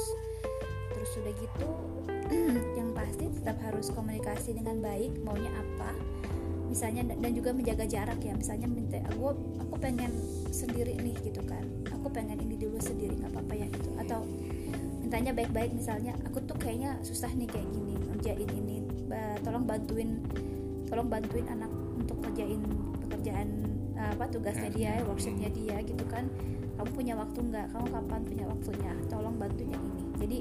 Terus 0.93 1.09
sudah 1.17 1.33
gitu 1.33 1.69
yang 2.79 2.93
pasti 2.93 3.25
tetap 3.41 3.57
harus 3.65 3.89
komunikasi 3.91 4.55
dengan 4.55 4.79
baik 4.79 5.11
maunya 5.25 5.49
apa 5.51 6.10
misalnya 6.71 7.03
dan 7.11 7.31
juga 7.35 7.51
menjaga 7.51 7.83
jarak 7.83 8.23
ya. 8.23 8.31
Misalnya 8.31 8.71
minta 8.71 9.03
aku 9.11 9.35
aku 9.59 9.75
pengen 9.77 10.11
sendiri 10.55 10.95
nih 10.95 11.15
gitu 11.19 11.43
kan. 11.43 11.67
Aku 11.91 12.07
pengen 12.07 12.39
ini 12.39 12.55
dulu 12.55 12.79
sendiri 12.79 13.19
nggak 13.19 13.35
apa-apa 13.35 13.53
ya 13.59 13.67
gitu. 13.67 13.91
Atau 13.99 14.23
mintanya 15.03 15.35
baik-baik 15.35 15.75
misalnya 15.75 16.15
aku 16.23 16.39
tuh 16.47 16.55
kayaknya 16.55 16.95
susah 17.03 17.27
nih 17.35 17.43
kayak 17.51 17.67
gini 17.75 17.99
ngerjain 17.99 18.47
ini 18.47 18.79
tolong 19.43 19.67
bantuin 19.67 20.23
tolong 20.87 21.11
bantuin 21.11 21.43
anak 21.51 21.67
untuk 21.99 22.23
kerjain 22.23 22.63
pekerjaan 23.03 23.67
apa 23.99 24.31
tugasnya 24.31 24.71
dia 24.71 25.03
workshopnya 25.03 25.51
dia 25.51 25.83
gitu 25.83 26.07
kan. 26.07 26.31
Kamu 26.79 26.97
punya 26.97 27.13
waktu 27.13 27.37
nggak? 27.43 27.75
Kamu 27.75 27.87
kapan 27.93 28.21
punya 28.25 28.45
waktunya? 28.49 28.91
Tolong 29.11 29.35
bantuin 29.37 29.69
yang 29.69 29.83
ini. 29.85 30.03
Jadi 30.17 30.37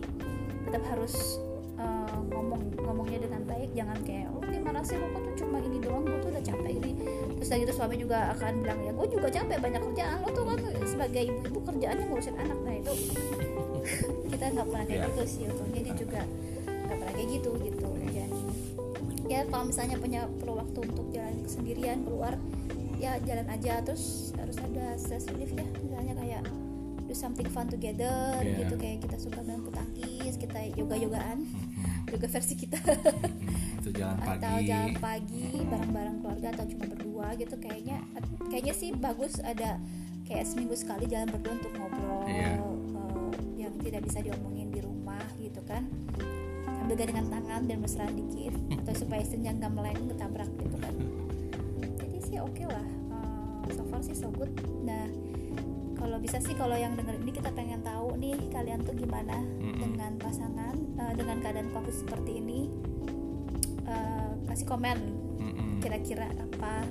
tetap 0.64 0.82
harus 0.88 1.36
uh, 1.80 2.20
ngomong 2.28 2.60
ngomongnya 2.76 3.18
dengan 3.20 3.42
baik 3.44 3.70
jangan 3.72 3.98
kayak 4.04 4.28
oh 4.30 4.42
gimana 4.44 4.80
sih 4.80 4.94
kok 4.94 5.10
tuh 5.16 5.34
cuma 5.36 5.58
ini 5.58 5.78
doang 5.80 6.04
gue 6.04 6.18
tuh 6.20 6.30
udah 6.30 6.44
capek 6.44 6.72
ini. 6.76 6.90
Terus 7.40 7.48
lagi 7.48 7.62
itu 7.64 7.74
suami 7.74 7.96
juga 7.96 8.18
akan 8.36 8.52
bilang 8.60 8.80
ya 8.84 8.92
gue 8.92 9.06
juga 9.08 9.26
capek 9.28 9.56
banyak 9.58 9.80
kerjaan 9.82 10.16
lo 10.20 10.28
tuh 10.30 10.44
kan 10.44 10.58
sebagai 10.84 11.22
ibu-ibu 11.26 11.58
kerjaannya 11.64 12.04
ngurusin 12.06 12.36
anak. 12.36 12.58
Nah 12.60 12.74
itu 12.76 12.92
kita 14.32 14.44
nggak 14.52 14.66
pernah 14.68 14.84
kayak 14.84 15.00
Iya. 15.00 15.08
gitu 15.10 15.22
sih 15.26 15.42
untungnya 15.48 15.80
dia 15.82 15.94
juga 15.96 16.20
nggak 16.68 16.96
pernah 17.00 17.14
kayak 17.16 17.28
gitu 17.34 17.50
gitu. 17.64 17.88
Dan 18.10 18.30
ya 19.30 19.40
kalau 19.46 19.64
misalnya 19.70 19.96
punya 19.96 20.20
perlu 20.38 20.54
waktu 20.58 20.78
untuk 20.82 21.06
jalan 21.14 21.34
sendirian 21.46 22.02
keluar 22.02 22.34
ya 22.98 23.16
jalan 23.24 23.46
aja. 23.48 23.80
Terus 23.80 24.34
harus 24.36 24.56
ada 24.60 24.84
stress 24.94 25.24
relief 25.32 25.54
ya 25.54 25.64
misalnya 25.80 26.14
kayak 26.14 26.42
do 27.06 27.14
something 27.14 27.48
fun 27.48 27.66
together 27.66 28.38
Iya. 28.38 28.62
gitu 28.62 28.74
kayak 28.76 29.02
kita 29.02 29.16
suka 29.18 29.42
main 29.42 29.58
bulu 29.58 29.74
tangkis 29.74 30.38
kita 30.38 30.62
yoga 30.78 30.94
yogaan 30.94 31.42
yoga 32.10 32.28
versi 32.28 32.54
kita. 32.54 32.78
Itu 33.78 33.90
jalan 33.90 34.16
atau 34.18 34.36
pagi. 34.36 34.66
jalan 34.66 34.92
pagi 34.96 35.44
bareng-bareng 35.62 36.16
keluarga 36.18 36.48
atau 36.52 36.64
cuma 36.66 36.84
berdua 36.86 37.26
gitu 37.34 37.54
kayaknya 37.56 37.98
kayaknya 38.46 38.74
sih 38.74 38.90
bagus 38.92 39.38
ada 39.40 39.78
kayak 40.24 40.44
seminggu 40.44 40.74
sekali 40.74 41.06
jalan 41.06 41.26
berdua 41.28 41.52
untuk 41.54 41.72
ngobrol 41.74 42.22
Iya. 42.24 42.54
eh, 42.54 43.30
yang 43.58 43.74
tidak 43.80 44.04
bisa 44.04 44.18
diomongin 44.20 44.68
di 44.68 44.80
rumah 44.80 45.18
gitu 45.36 45.62
kan. 45.64 45.86
Sambil 46.66 46.96
gandengan 46.96 47.28
tangan 47.30 47.62
dan 47.64 47.78
mesra 47.78 48.06
dikit 48.08 48.54
atau 48.80 48.94
supaya 48.94 49.20
istrinya 49.20 49.52
nggak 49.56 49.72
meleng 49.72 50.02
ketabrak 50.06 50.50
gitu 50.56 50.76
kan. 50.76 50.94
Jadi 52.00 52.18
sih 52.20 52.38
oke 52.38 52.64
lah 52.64 52.86
Eh, 53.62 53.72
so 53.72 53.84
far 53.86 54.00
sih 54.00 54.12
so 54.12 54.28
good. 54.28 54.50
Nah 54.82 55.06
kalau 56.00 56.16
bisa 56.16 56.36
sih 56.38 56.54
kalau 56.54 56.74
yang 56.74 56.92
denger 56.92 57.14
ini 57.14 57.30
kita 57.30 57.50
pengen 57.50 57.80
tahu 57.80 58.16
nih 58.16 58.34
kalian 58.48 58.80
tuh 58.80 58.94
gimana 58.94 59.36
Mm-mm. 59.58 59.76
dengan 59.78 60.12
pasangan 60.16 60.72
eh, 60.96 61.12
dengan 61.14 61.36
keadaan 61.38 61.68
covid 61.70 61.94
seperti 61.94 62.32
ini 62.34 62.60
Eh, 63.82 64.30
kasih 64.46 64.66
komen 64.66 64.98
Mm-mm. 65.36 65.78
kira-kira 65.78 66.30
apa 66.30 66.86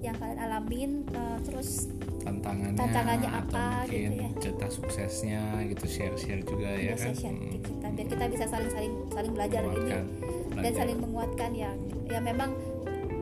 yang 0.00 0.18
kalian 0.18 0.40
alamin 0.40 0.90
eh, 1.08 1.38
terus 1.40 1.86
tantangannya, 2.20 2.74
Tantangannya 2.74 3.30
apa 3.30 3.64
gitu 3.86 4.18
ya. 4.18 4.28
cerita 4.34 4.66
suksesnya 4.66 5.42
gitu 5.64 5.84
share 5.86 6.16
share 6.16 6.42
juga 6.42 6.68
ya 6.70 6.92
bisa 6.92 7.06
kan 7.06 7.14
share 7.14 7.36
Mm. 7.36 7.48
ke 7.54 7.58
kita 7.62 7.86
biar 7.88 8.06
kita 8.08 8.24
bisa 8.28 8.44
saling 8.44 8.66
saling 8.68 8.94
saling 9.08 9.32
belajar 9.32 9.62
ini 9.62 9.78
dan 9.78 10.02
belajar. 10.50 10.72
saling 10.74 10.98
menguatkan 10.98 11.50
ya 11.52 11.70
ya 12.04 12.18
memang 12.18 12.50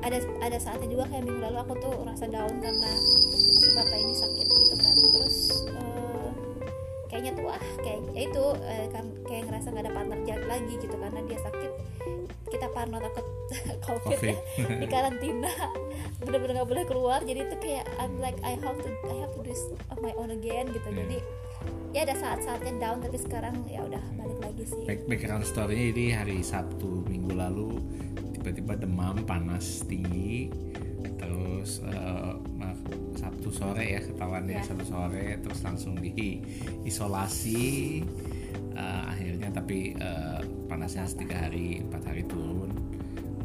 ada 0.00 0.16
ada 0.40 0.56
saatnya 0.56 0.88
juga 0.88 1.04
kayak 1.06 1.22
minggu 1.22 1.40
lalu 1.42 1.58
aku 1.60 1.74
tuh 1.78 1.94
rasa 2.02 2.24
down 2.26 2.54
karena 2.56 2.90
bapak 3.72 3.98
ini 3.98 4.14
sakit 4.14 4.41
kayaknya 7.22 7.38
tuh 7.38 7.46
ah 7.54 7.62
kayak 7.86 8.00
ya 8.18 8.22
itu 8.26 8.44
eh, 8.66 8.86
kan 8.90 9.04
kayak 9.30 9.42
ngerasa 9.46 9.66
nggak 9.70 9.84
ada 9.86 9.92
partner 9.94 10.18
jalan 10.26 10.46
lagi 10.50 10.74
gitu 10.82 10.96
karena 10.98 11.20
dia 11.30 11.38
sakit. 11.38 11.72
Kita 12.50 12.66
parno 12.74 12.98
takut 12.98 13.26
covid, 13.86 14.02
Covid. 14.18 14.34
ya, 14.34 14.38
di 14.82 14.86
karantina. 14.90 15.52
Bener-bener 16.18 16.52
nggak 16.58 16.70
boleh 16.74 16.84
keluar. 16.90 17.20
Jadi 17.22 17.38
itu 17.46 17.56
kayak 17.62 17.86
I'm 18.02 18.18
like 18.18 18.36
I 18.42 18.58
have 18.58 18.74
to 18.82 18.90
I 19.06 19.22
have 19.22 19.30
to 19.38 19.46
do 19.46 19.54
this 19.54 19.62
on 19.94 20.02
my 20.02 20.10
own 20.18 20.34
again 20.34 20.66
gitu. 20.74 20.90
Iya. 20.90 20.98
jadi 21.06 21.18
ya 21.92 22.00
ada 22.08 22.14
saat-saatnya 22.18 22.72
down 22.82 22.98
tapi 22.98 23.20
sekarang 23.22 23.54
ya 23.70 23.86
udah 23.86 24.02
balik 24.18 24.38
lagi 24.42 24.64
sih. 24.66 24.82
Back, 24.82 25.06
background 25.06 25.46
story-nya 25.46 25.94
jadi 25.94 26.04
hari 26.18 26.38
Sabtu 26.42 27.06
minggu 27.06 27.38
lalu 27.38 27.78
tiba-tiba 28.34 28.74
demam 28.74 29.22
panas 29.22 29.86
tinggi 29.86 30.50
terus 31.22 31.51
eh, 31.80 32.32
nah, 32.54 32.74
Sabtu 33.12 33.48
sore 33.48 33.84
ya 33.88 34.00
ketahuan 34.00 34.44
ya 34.44 34.58
Ya. 34.58 34.62
Sabtu 34.62 34.84
sore 34.84 35.38
terus 35.38 35.60
langsung 35.60 35.94
di 35.96 36.40
isolasi 36.82 38.02
Eh, 38.72 38.80
akhirnya 39.06 39.48
tapi 39.50 39.92
eh, 39.92 40.40
panasnya 40.64 41.04
tiga 41.06 41.44
hari 41.44 41.80
empat 41.80 42.02
hari 42.04 42.24
turun 42.24 42.72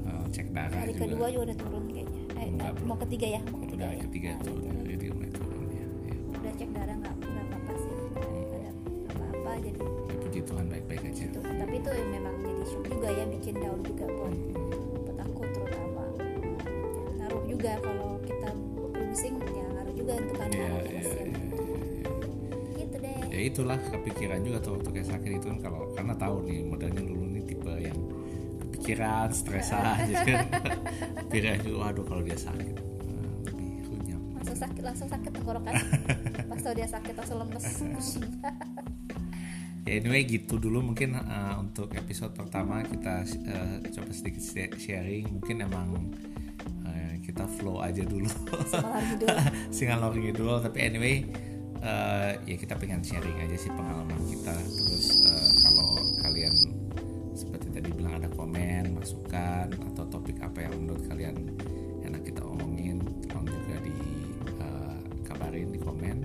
Eh, 0.02 0.24
cek 0.32 0.48
darah 0.50 0.72
hari 0.78 0.92
juga. 0.94 1.04
kedua 1.06 1.28
juga 1.28 1.44
udah 1.46 1.58
turun 1.58 1.84
kayaknya. 1.86 2.22
Eh, 2.34 2.48
Enggak, 2.48 2.64
eh, 2.66 2.74
belum. 2.74 2.88
mau 2.88 2.98
ketiga 2.98 3.28
ya? 3.30 3.42
Mau 3.44 3.60
ketiga 3.60 3.76
udah 3.78 3.90
ya? 3.90 4.02
ketiga 4.02 4.30
Nah, 4.30 4.40
turun 4.42 4.64
hari 4.72 4.92
ketiga 4.94 5.12
mulai 5.14 5.32
turun 5.32 5.66
ya, 5.68 5.86
ya. 6.08 6.16
udah 6.32 6.52
cek 6.54 6.70
darah 6.72 6.96
nggak 6.98 7.16
nggak 7.18 7.44
apa-apa 7.46 7.74
sih. 7.76 7.92
Nggak 8.08 8.56
ada 8.56 8.72
apa-apa 9.12 9.52
jadi 9.60 9.80
Ya, 10.08 10.16
puji 10.18 10.40
Tuhan 10.42 10.66
baik-baik 10.68 11.02
aja. 11.06 11.24
Itu 11.26 11.40
tapi 11.44 11.76
itu 11.78 11.90
memang 12.08 12.36
jadi 12.40 12.64
shock 12.66 12.84
juga 12.88 13.08
ya 13.10 13.26
bikin 13.28 13.56
down 13.58 13.80
juga 13.82 14.06
buat 14.08 14.36
buat 14.48 14.87
juga 17.68 17.84
kalau 17.84 18.12
kita 18.24 18.50
pusing 18.96 19.36
ya 19.44 19.66
ngaruh 19.76 19.94
juga 20.00 20.12
untuk 20.16 20.36
ya, 20.40 20.46
anak-anak 20.48 20.88
ya, 20.88 21.02
kasihan. 21.04 21.28
ya, 21.28 22.76
gitu 22.80 22.96
deh. 23.04 23.20
Ya 23.28 23.40
itulah 23.44 23.80
kepikiran 23.92 24.40
juga 24.40 24.58
tuh 24.64 24.72
waktu 24.80 24.90
kayak 24.96 25.08
sakit 25.12 25.32
itu 25.36 25.46
kan 25.52 25.60
kalau 25.60 25.82
karena 25.92 26.14
tahu 26.16 26.36
nih 26.48 26.60
modelnya 26.64 27.04
dulu 27.04 27.24
nih 27.28 27.44
tipe 27.44 27.74
yang 27.76 28.00
kepikiran 28.64 29.28
stres 29.36 29.68
aja 29.76 30.16
kan. 30.32 30.48
Pikiran 31.28 31.60
juga 31.68 31.78
waduh 31.92 32.06
kalau 32.08 32.24
dia 32.24 32.40
sakit 32.40 32.76
eh, 32.80 33.28
lebih 33.52 33.72
runyam. 33.84 34.22
Langsung 34.40 34.58
sakit 34.64 34.84
langsung 34.88 35.08
sakit 35.12 35.32
tenggorokan. 35.36 35.74
Pas 36.50 36.60
tau 36.64 36.72
dia 36.72 36.88
sakit 36.88 37.14
langsung 37.20 37.38
lemes. 37.44 37.68
Ya 39.88 40.04
anyway 40.04 40.28
gitu 40.28 40.60
dulu 40.60 40.84
mungkin 40.92 41.16
eh, 41.16 41.56
untuk 41.60 41.92
episode 41.96 42.32
pertama 42.32 42.84
kita 42.88 43.28
eh, 43.28 43.76
coba 43.92 44.12
sedikit 44.16 44.44
sharing. 44.80 45.36
Mungkin 45.40 45.64
emang 45.64 46.12
kita 47.28 47.44
flow 47.44 47.84
aja 47.84 48.08
dulu. 48.08 48.32
Singalor 49.76 50.16
ngidul 50.16 50.58
tapi 50.66 50.80
anyway 50.80 51.28
eh, 51.84 52.32
ya 52.48 52.56
kita 52.56 52.80
pengen 52.80 53.04
sharing 53.04 53.38
aja 53.44 53.58
sih 53.60 53.70
pengalaman 53.70 54.18
kita. 54.32 54.56
Terus 54.56 55.28
eh, 55.28 55.50
kalau 55.68 55.90
kalian 56.24 56.56
seperti 57.38 57.68
tadi 57.70 57.90
bilang 57.94 58.18
ada 58.18 58.30
komen 58.34 58.98
masukan 58.98 59.70
atau 59.94 60.04
topik 60.10 60.42
apa 60.42 60.66
yang 60.66 60.74
menurut 60.82 61.04
kalian 61.06 61.36
enak 62.02 62.26
kita 62.26 62.42
omongin 62.42 63.04
tolong 63.30 63.46
juga 63.52 63.76
di 63.84 63.96
eh, 64.64 64.98
kabarin 65.28 65.70
di 65.70 65.80
komen. 65.84 66.18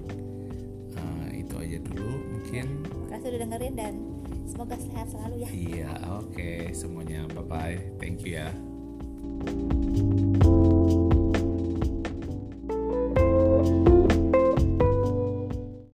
Eh, 0.96 1.28
itu 1.42 1.54
aja 1.58 1.78
dulu 1.82 2.14
mungkin. 2.30 2.66
Makasih 3.10 3.28
udah 3.34 3.40
dengerin 3.44 3.74
dan 3.74 3.94
semoga 4.46 4.78
sehat 4.78 5.10
selalu 5.10 5.44
ya. 5.44 5.48
Iya 5.50 5.92
oke. 6.24 6.72
Semuanya 6.72 7.26
bye 7.34 7.44
bye 7.44 7.76
thank 8.00 8.24
you 8.24 8.40
ya 8.40 8.71